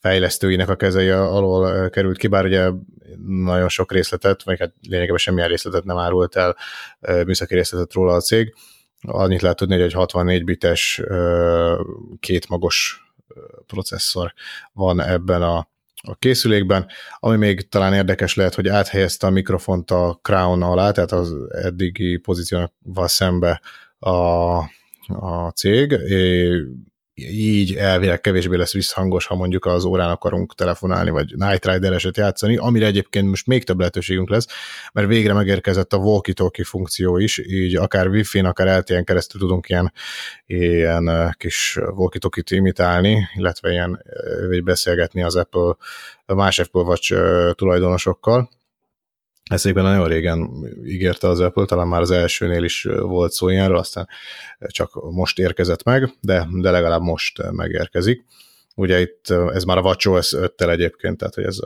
[0.06, 2.70] fejlesztőinek a kezei alól került ki, bár ugye
[3.26, 6.56] nagyon sok részletet, vagy hát lényegében semmilyen részletet nem árult el,
[7.24, 8.54] műszaki részletet róla a cég.
[9.00, 11.02] Annyit lehet tudni, hogy egy 64 bites
[12.20, 13.06] kétmagos
[13.66, 14.32] processzor
[14.72, 15.56] van ebben a,
[16.02, 16.86] a készülékben.
[17.18, 22.16] Ami még talán érdekes lehet, hogy áthelyezte a mikrofont a Crown alá, tehát az eddigi
[22.16, 23.60] pozícióval szembe
[23.98, 24.10] a,
[25.06, 25.92] a cég,
[27.18, 32.56] így elvileg kevésbé lesz visszhangos, ha mondjuk az órán akarunk telefonálni, vagy Night Rider-eset játszani,
[32.56, 34.46] amire egyébként most még több lehetőségünk lesz,
[34.92, 39.92] mert végre megérkezett a walkie-talkie funkció is, így akár Wi-Fi-n, akár LTE-n keresztül tudunk ilyen,
[40.46, 44.02] ilyen kis walkie-talkie-t imitálni, illetve ilyen
[44.48, 45.76] vagy beszélgetni az Apple,
[46.26, 47.14] más Apple Watch
[47.54, 48.48] tulajdonosokkal,
[49.50, 50.50] ezt egyébként nagyon régen
[50.84, 54.08] ígérte az Apple, talán már az elsőnél is volt szó ilyenről, aztán
[54.66, 58.24] csak most érkezett meg, de, de legalább most megérkezik.
[58.78, 61.58] Ugye itt ez már a WatchOS 5-tel egyébként, tehát hogy ez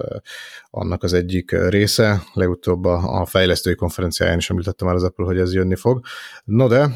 [0.71, 2.23] annak az egyik része.
[2.33, 6.05] Legutóbb a, a fejlesztői konferenciáján is említette már az Apple, hogy ez jönni fog.
[6.45, 6.89] No de,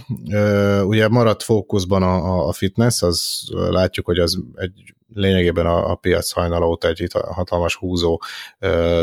[0.85, 6.31] ugye maradt fókuszban a, a fitness, az látjuk, hogy az egy lényegében a, a piac
[6.31, 8.23] hajnala óta egy hatalmas húzó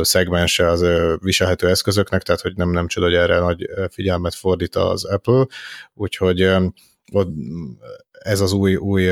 [0.02, 0.86] szegmense az
[1.20, 5.46] viselhető eszközöknek, tehát hogy nem, nem csoda, hogy erre nagy figyelmet fordít az Apple,
[5.94, 6.50] úgyhogy
[8.12, 9.12] ez az új, új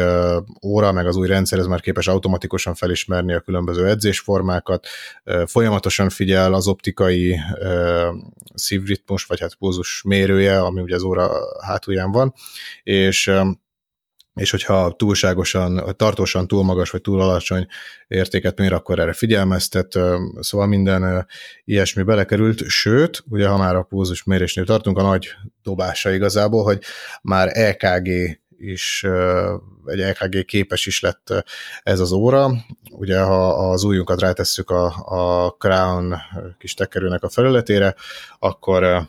[0.65, 4.87] óra, meg az új rendszer, ez már képes automatikusan felismerni a különböző edzésformákat,
[5.45, 7.39] folyamatosan figyel az optikai
[8.53, 11.29] szívritmus, vagy hát pulzus mérője, ami ugye az óra
[11.65, 12.33] hátulján van,
[12.83, 13.31] és
[14.39, 17.67] és hogyha túlságosan, tartósan túl magas vagy túl alacsony
[18.07, 19.99] értéket mér, akkor erre figyelmeztet,
[20.39, 21.27] szóval minden
[21.65, 25.27] ilyesmi belekerült, sőt, ugye ha már a pulzus mérésnél tartunk, a nagy
[25.63, 26.81] dobása igazából, hogy
[27.21, 29.05] már EKG is,
[29.85, 31.33] egy EKG képes is lett
[31.83, 32.51] ez az óra.
[32.91, 36.15] Ugye, ha az ujjunkat rátesszük a, a Crown
[36.57, 37.95] kis tekerőnek a felületére,
[38.39, 39.07] akkor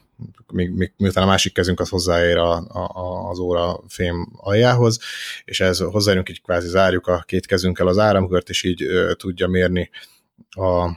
[0.53, 4.99] még, még, miután a másik kezünk az hozzáér a, a, az óra fém aljához,
[5.45, 9.47] és ez hozzáérünk, így kvázi zárjuk a két kezünkkel az áramkört, és így ö, tudja
[9.49, 9.91] mérni
[10.51, 10.91] a,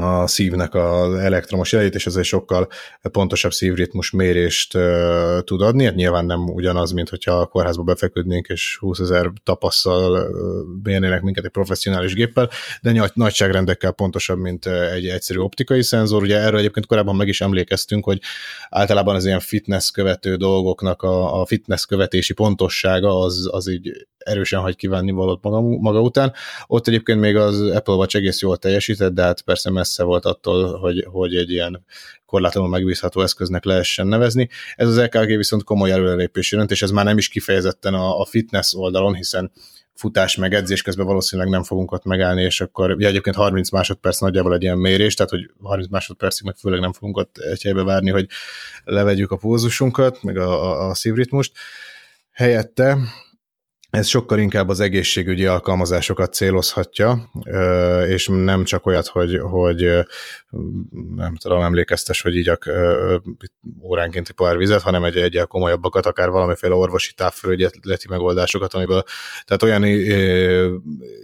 [0.00, 2.68] a szívnek az elektromos jelét, és ezért sokkal
[3.02, 4.78] pontosabb szívritmus mérést
[5.44, 5.84] tud adni.
[5.84, 10.28] Hát nyilván nem ugyanaz, mint hogyha a kórházba befeküdnénk, és 20 ezer tapasszal
[10.82, 12.50] mérnének minket egy professzionális géppel,
[12.82, 16.22] de nagy, nagyságrendekkel pontosabb, mint egy egyszerű optikai szenzor.
[16.22, 18.20] Ugye erről egyébként korábban meg is emlékeztünk, hogy
[18.70, 24.60] általában az ilyen fitness követő dolgoknak a, a fitness követési pontossága az, az így erősen
[24.60, 26.32] hagy kívánni valót maga, maga után.
[26.66, 30.78] Ott egyébként még az Apple Watch egész jól teljesített, de hát persze messze volt attól,
[30.78, 31.84] hogy, hogy egy ilyen
[32.26, 34.48] korlátlanul megbízható eszköznek lehessen nevezni.
[34.76, 38.24] Ez az EKG viszont komoly előrelépés jelent, és ez már nem is kifejezetten a, a
[38.24, 39.52] fitness oldalon, hiszen
[39.94, 44.18] futás meg edzés közben valószínűleg nem fogunk ott megállni, és akkor ugye egyébként 30 másodperc
[44.18, 47.82] nagyjából egy ilyen mérés, tehát hogy 30 másodpercig meg főleg nem fogunk ott egy helybe
[47.82, 48.26] várni, hogy
[48.84, 51.52] levegyük a pulzusunkat, meg a, a, a szívritmust.
[52.30, 52.98] Helyette
[53.94, 57.30] ez sokkal inkább az egészségügyi alkalmazásokat célozhatja,
[58.08, 60.04] és nem csak olyat, hogy, hogy
[61.14, 62.52] nem tudom, emlékeztes, hogy így
[63.82, 69.02] óránkénti pohár vizet, hanem egy egyel komolyabbakat, akár valamiféle orvosi távfelügyeleti megoldásokat, amiből,
[69.44, 69.84] tehát olyan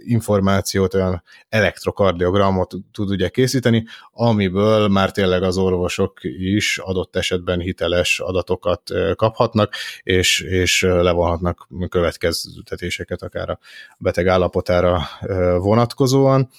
[0.05, 8.19] információt, olyan elektrokardiogramot tud ugye készíteni, amiből már tényleg az orvosok is adott esetben hiteles
[8.19, 8.81] adatokat
[9.15, 11.67] kaphatnak, és, és levonhatnak
[12.63, 13.59] következtetéseket akár a
[13.97, 15.01] beteg állapotára
[15.57, 16.49] vonatkozóan.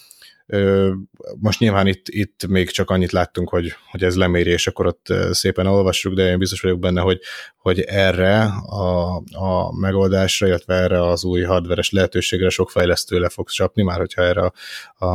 [1.39, 5.67] Most nyilván itt, itt még csak annyit láttunk, hogy, hogy ez lemérés, akkor ott szépen
[5.67, 7.21] olvassuk, de én biztos vagyok benne, hogy,
[7.57, 13.49] hogy erre a, a megoldásra, illetve erre az új hardveres lehetőségre sok fejlesztő le fog
[13.49, 14.53] csapni, már hogyha erre
[14.95, 15.07] a,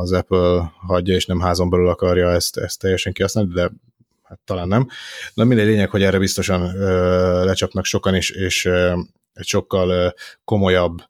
[0.00, 3.70] az Apple hagyja, és nem házon belül akarja ezt, ezt teljesen kihasználni, de
[4.22, 4.88] hát talán nem.
[5.34, 8.98] De minden lényeg, hogy erre biztosan ö, lecsapnak sokan, is, és ö,
[9.32, 10.14] egy sokkal
[10.44, 11.02] komolyabb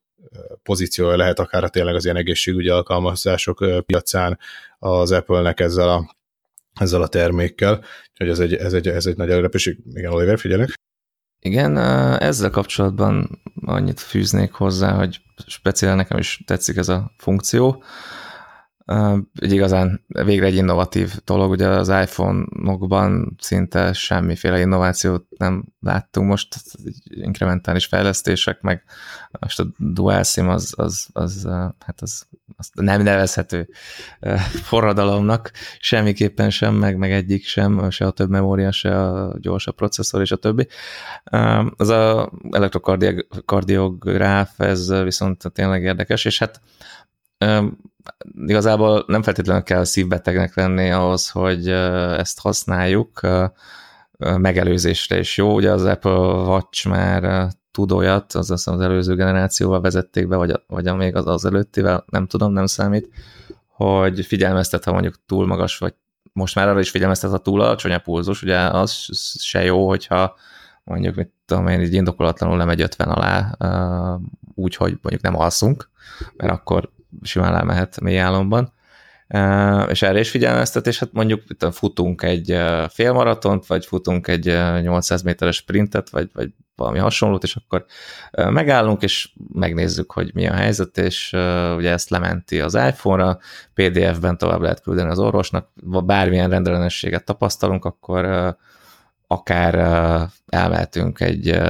[0.62, 4.39] pozíciója lehet akár tényleg az ilyen egészségügyi alkalmazások piacán
[4.79, 6.16] az Apple-nek ezzel a,
[6.75, 7.85] ezzel a termékkel,
[8.16, 9.77] hogy ez egy, ez egy, ez egy nagy előrepés.
[9.93, 10.81] Igen, Oliver, figyelek.
[11.41, 11.77] Igen,
[12.18, 17.85] ezzel kapcsolatban annyit fűznék hozzá, hogy speciál nekem is tetszik ez a funkció,
[19.35, 26.57] egy igazán végre egy innovatív dolog, ugye az iPhone-okban szinte semmiféle innovációt nem láttunk most,
[27.05, 28.85] inkrementális fejlesztések, meg
[29.41, 32.26] most a Dual SIM az, az, az, hát az,
[32.57, 33.68] az nem nevezhető
[34.62, 40.20] forradalomnak, semmiképpen sem, meg, meg egyik sem, se a több memória, se a gyorsabb processzor
[40.20, 40.66] és a többi.
[41.76, 46.61] Az a elektrokardiográf, ez viszont tényleg érdekes, és hát
[48.47, 53.20] igazából nem feltétlenül kell szívbetegnek lenni ahhoz, hogy ezt használjuk,
[54.18, 55.55] megelőzésre is jó.
[55.55, 60.62] Ugye az Apple Watch már tud olyat, az az, az előző generációval vezették be, vagy,
[60.66, 63.09] vagy még az, az előttivel, nem tudom, nem számít,
[63.68, 65.95] hogy figyelmeztet, ha mondjuk túl magas, vagy
[66.32, 69.09] most már arra is figyelmeztet, ha túl alacsony a pulzus, ugye az
[69.40, 70.34] se jó, hogyha
[70.84, 73.57] mondjuk, mit tudom én, így indokolatlanul lemegy 50 alá,
[74.55, 75.90] úgy, hogy mondjuk nem alszunk,
[76.36, 76.90] mert akkor
[77.22, 78.72] simán lemehet mély álomban,
[79.88, 82.58] és erre is figyelmeztet, és hát mondjuk futunk egy
[82.88, 84.44] félmaratont, vagy futunk egy
[84.80, 87.84] 800 méteres sprintet, vagy, vagy valami hasonlót, és akkor
[88.32, 91.32] megállunk, és megnézzük, hogy mi a helyzet, és
[91.76, 93.38] ugye ezt lementi az iPhone-ra,
[93.74, 95.68] PDF-ben tovább lehet küldeni az orvosnak,
[96.04, 98.54] bármilyen rendellenességet tapasztalunk, akkor
[99.26, 99.74] akár
[100.46, 101.60] elmehetünk egy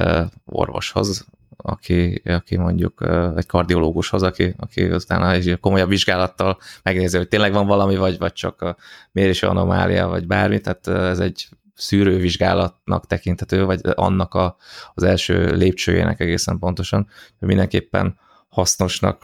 [0.45, 1.25] orvoshoz,
[1.65, 7.67] aki, aki mondjuk egy kardiológushoz, aki, aki aztán egy komolyabb vizsgálattal megnézi, hogy tényleg van
[7.67, 8.75] valami, vagy, vagy csak a
[9.11, 14.55] mérési anomália, vagy bármi, tehát ez egy szűrővizsgálatnak tekinthető, vagy annak a,
[14.93, 17.07] az első lépcsőjének egészen pontosan,
[17.39, 19.23] hogy mindenképpen hasznosnak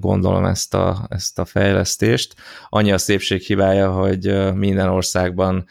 [0.00, 2.34] gondolom ezt a, ezt a fejlesztést.
[2.68, 5.66] Annyi a szépség hibája, hogy minden országban,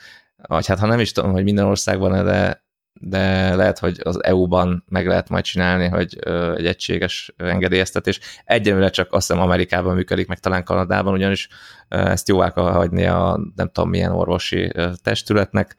[0.47, 2.60] vagy hát ha nem is tudom, hogy minden országban, de
[3.03, 6.19] de lehet, hogy az EU-ban meg lehet majd csinálni, hogy
[6.55, 8.19] egy egységes engedélyeztetés.
[8.45, 11.47] Egyenlőre csak azt hiszem Amerikában működik, meg talán Kanadában, ugyanis
[11.89, 14.71] ezt jóvá kell hagyni a nem tudom milyen orvosi
[15.03, 15.75] testületnek.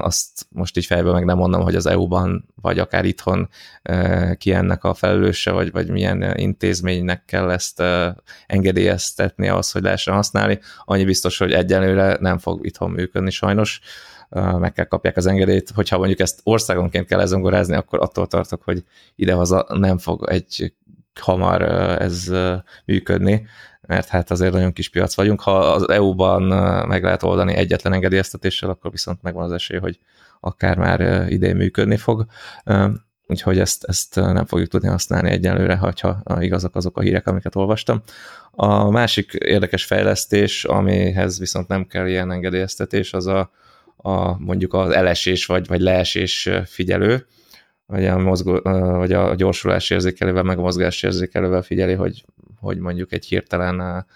[0.00, 3.48] Azt most így fejből meg nem mondom, hogy az EU-ban, vagy akár itthon
[4.36, 7.82] ki ennek a felelőse, vagy, vagy milyen intézménynek kell ezt
[8.46, 10.58] engedélyeztetni ahhoz, hogy lehessen használni.
[10.84, 13.80] Annyi biztos, hogy egyenlőre nem fog itthon működni sajnos
[14.58, 18.84] meg kell kapják az engedélyt, hogyha mondjuk ezt országonként kell lezongorázni, akkor attól tartok, hogy
[19.14, 20.74] idehaza nem fog egy
[21.20, 21.62] hamar
[22.02, 22.30] ez
[22.84, 23.46] működni,
[23.80, 25.40] mert hát azért nagyon kis piac vagyunk.
[25.40, 26.42] Ha az EU-ban
[26.86, 29.98] meg lehet oldani egyetlen engedélyeztetéssel, akkor viszont megvan az esély, hogy
[30.40, 32.26] akár már idén működni fog.
[33.26, 38.02] Úgyhogy ezt, ezt nem fogjuk tudni használni egyenlőre, ha igazak azok a hírek, amiket olvastam.
[38.50, 43.50] A másik érdekes fejlesztés, amihez viszont nem kell ilyen engedélyeztetés, az a
[44.02, 47.26] a, mondjuk az elesés vagy, vagy leesés figyelő,
[47.86, 48.60] vagy a, mozgó,
[48.96, 52.24] vagy a gyorsulás érzékelővel, meg a mozgás érzékelővel figyeli, hogy,
[52.60, 54.06] hogy mondjuk egy hirtelen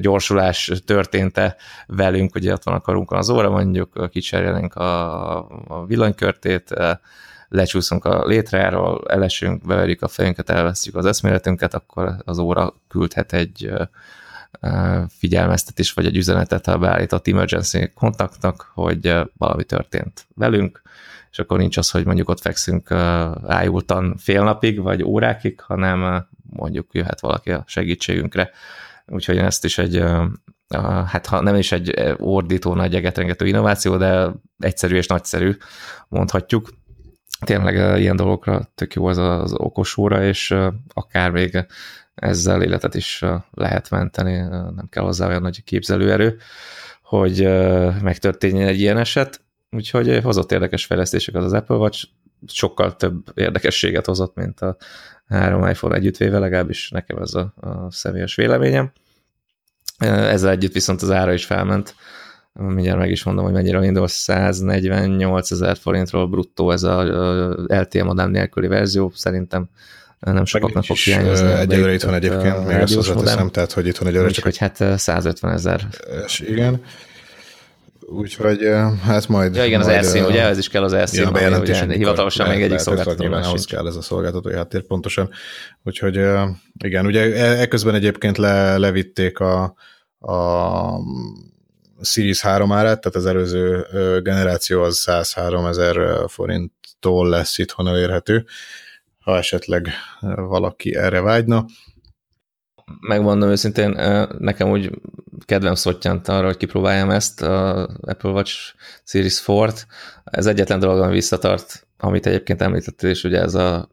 [0.00, 6.74] gyorsulás történt-e velünk, ugye ott van a karunkon az óra, mondjuk kicserélnénk a, a villanykörtét,
[7.48, 13.72] lecsúszunk a létráról, elesünk, beverjük a fejünket, elvesztjük az eszméletünket, akkor az óra küldhet egy
[15.08, 20.82] figyelmeztetés vagy egy üzenetet a beállított emergency kontaktnak, hogy valami történt velünk,
[21.30, 22.90] és akkor nincs az, hogy mondjuk ott fekszünk
[23.46, 28.50] ájultan fél napig, vagy órákig, hanem mondjuk jöhet valaki a segítségünkre.
[29.06, 30.04] Úgyhogy ezt is egy,
[31.06, 35.56] hát ha nem is egy ordító, nagy egetrengető innováció, de egyszerű és nagyszerű,
[36.08, 36.68] mondhatjuk.
[37.44, 40.54] Tényleg ilyen dolgokra tök jó az az okos óra, és
[40.94, 41.66] akár még
[42.14, 46.38] ezzel életet is lehet menteni, nem kell hozzá olyan nagy képzelőerő,
[47.02, 47.42] hogy
[48.02, 49.40] megtörténjen egy ilyen eset.
[49.70, 52.04] Úgyhogy hozott érdekes fejlesztéseket az Apple Watch,
[52.46, 54.76] sokkal több érdekességet hozott, mint a
[55.28, 58.92] három iPhone együttvéve, legalábbis nekem ez a, a személyes véleményem.
[59.98, 61.94] Ezzel együtt viszont az ára is felment.
[62.52, 67.02] Mindjárt meg is mondom, hogy mennyire indul 148 ezer forintról bruttó ez a
[67.66, 69.12] LTE modem nélküli verzió.
[69.14, 69.68] Szerintem
[70.20, 71.50] nem sokaknak fog hiányozni.
[71.50, 74.46] Egyelőre itt van egyébként, még azt hozzáteszem, tehát hogy itt van egyelőre csak...
[74.46, 75.86] Úgyhogy hát 150 ezer.
[76.38, 76.82] Igen.
[78.10, 78.68] Úgyhogy
[79.02, 79.54] hát majd...
[79.54, 80.42] Ja igen, az Erszín, ugye?
[80.42, 83.22] Ez is kell az Erszín, ja, ugye hivatalosan még egyik szolgáltató.
[83.22, 85.30] Nyilván ahhoz kell ez a szolgáltatói háttér pontosan.
[85.84, 86.20] Úgyhogy
[86.84, 89.74] igen, ugye e, ekközben egyébként le, levitték a,
[90.18, 90.34] a
[92.00, 93.86] Series 3 árát, tehát az előző
[94.22, 98.44] generáció az 103 ezer forinttól lesz itthon elérhető,
[99.18, 99.88] ha esetleg
[100.36, 101.66] valaki erre vágyna
[103.00, 103.90] megmondom őszintén,
[104.38, 104.90] nekem úgy
[105.44, 108.74] kedvem szottyant arra, hogy kipróbáljam ezt, a Apple Watch
[109.04, 109.82] Series 4-t.
[110.24, 113.88] Ez egyetlen dolog, ami visszatart, amit egyébként említettél, és ugye ez a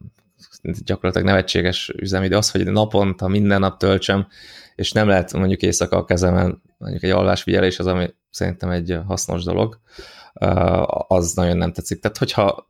[0.62, 4.26] gyakorlatilag nevetséges üzemidő, az, hogy naponta, minden nap töltsem,
[4.74, 9.44] és nem lehet mondjuk éjszaka a kezemen, mondjuk egy alvásfigyelés az, ami szerintem egy hasznos
[9.44, 9.80] dolog,
[11.08, 12.00] az nagyon nem tetszik.
[12.00, 12.66] Tehát, hogyha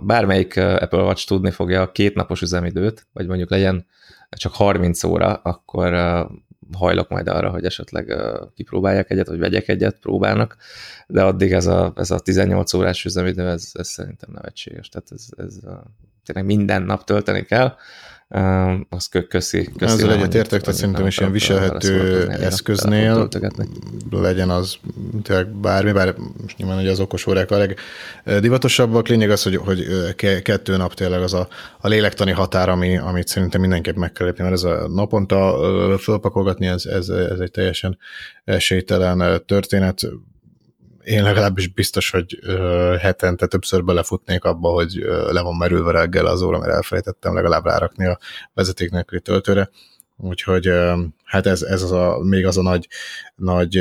[0.00, 3.86] bármelyik Apple Watch tudni fogja a két napos üzemidőt, vagy mondjuk legyen
[4.30, 5.92] csak 30 óra, akkor
[6.72, 8.14] hajlok majd arra, hogy esetleg
[8.54, 10.56] kipróbálják egyet, vagy vegyek egyet, próbálnak,
[11.06, 14.88] de addig ez a, ez a 18 órás üzemidő, ez, ez szerintem nevetséges.
[14.88, 15.58] Tehát ez, ez
[16.24, 17.74] tényleg minden nap tölteni kell,
[18.88, 19.28] az köszi.
[19.28, 23.28] köszi Ezzel egyetértek, tehát szerintem is ilyen viselhető eszköznél
[24.10, 24.76] legyen az
[25.22, 27.66] tényleg bármi, bár most nyilván hogy az okos órák a
[28.26, 29.08] legdivatosabbak.
[29.08, 29.86] Lényeg az, hogy, hogy
[30.42, 31.48] kettő nap tényleg az a,
[31.80, 35.58] a lélektani határ, ami, amit szerintem mindenképp meg kell lépni, mert ez a naponta
[35.98, 37.98] fölpakolgatni, ez, ez, ez egy teljesen
[38.44, 40.00] esélytelen történet
[41.04, 42.38] én legalábbis biztos, hogy
[42.98, 47.64] hetente többször belefutnék abba, hogy ö, le van merülve reggel az óra, mert elfelejtettem legalább
[47.64, 48.18] rárakni a
[48.54, 49.70] vezeték nélküli töltőre.
[50.16, 52.88] Úgyhogy ö, hát ez, ez az a, még az a nagy,
[53.34, 53.78] nagy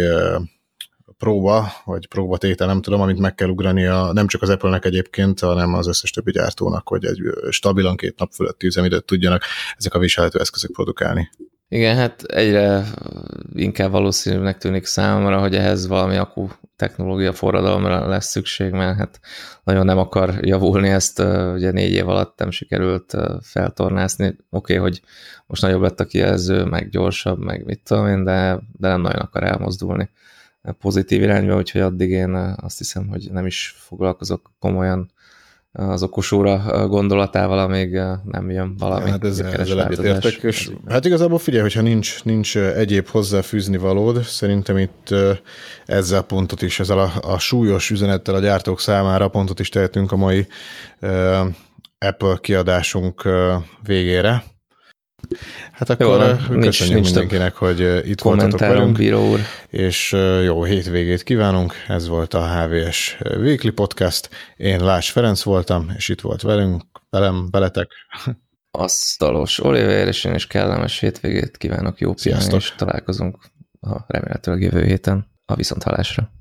[1.18, 5.40] próba, vagy próbatétel, nem tudom, amit meg kell ugrani a, nem csak az Apple-nek egyébként,
[5.40, 9.44] hanem az összes többi gyártónak, hogy egy stabilan két nap fölötti üzemidőt tudjanak
[9.78, 11.30] ezek a viselhető eszközök produkálni.
[11.72, 12.84] Igen, hát egyre
[13.54, 19.20] inkább valószínűnek tűnik számomra, hogy ehhez valami akku technológia forradalomra lesz szükség, mert hát
[19.64, 21.20] nagyon nem akar javulni, ezt
[21.54, 24.26] ugye négy év alatt nem sikerült feltornászni.
[24.26, 25.02] Oké, okay, hogy
[25.48, 29.22] most nagyobb lett a kijelző, meg gyorsabb, meg mit tudom én, de, de nem nagyon
[29.22, 30.10] akar elmozdulni
[30.80, 35.12] pozitív irányba, úgyhogy addig én azt hiszem, hogy nem is foglalkozok komolyan
[35.80, 39.10] az okosóra gondolatával, amíg nem jön valami.
[39.10, 44.78] Hát ez, ezzel egyetértek, és hát igazából figyelj, hogyha nincs, nincs egyéb hozzáfűzni valód, szerintem
[44.78, 45.16] itt
[45.86, 50.16] ezzel pontot is, ezzel a, a súlyos üzenettel a gyártók számára pontot is tehetünk a
[50.16, 50.48] mai
[52.00, 53.28] Apple kiadásunk
[53.84, 54.44] végére.
[55.72, 59.40] Hát akkor jó, köszönjük nincs, nincs mindenkinek, hogy itt voltatok velünk, bíró úr.
[59.70, 60.12] és
[60.44, 61.74] jó hétvégét kívánunk.
[61.88, 64.30] Ez volt a HVS Weekly Podcast.
[64.56, 67.92] Én Lás Ferenc voltam, és itt volt velünk, velem, veletek.
[68.72, 73.38] Asztalos Oliver, és én is kellemes hétvégét kívánok, jó pihenést, találkozunk
[73.82, 76.32] a remélhetőleg jövő héten a viszonthalásra.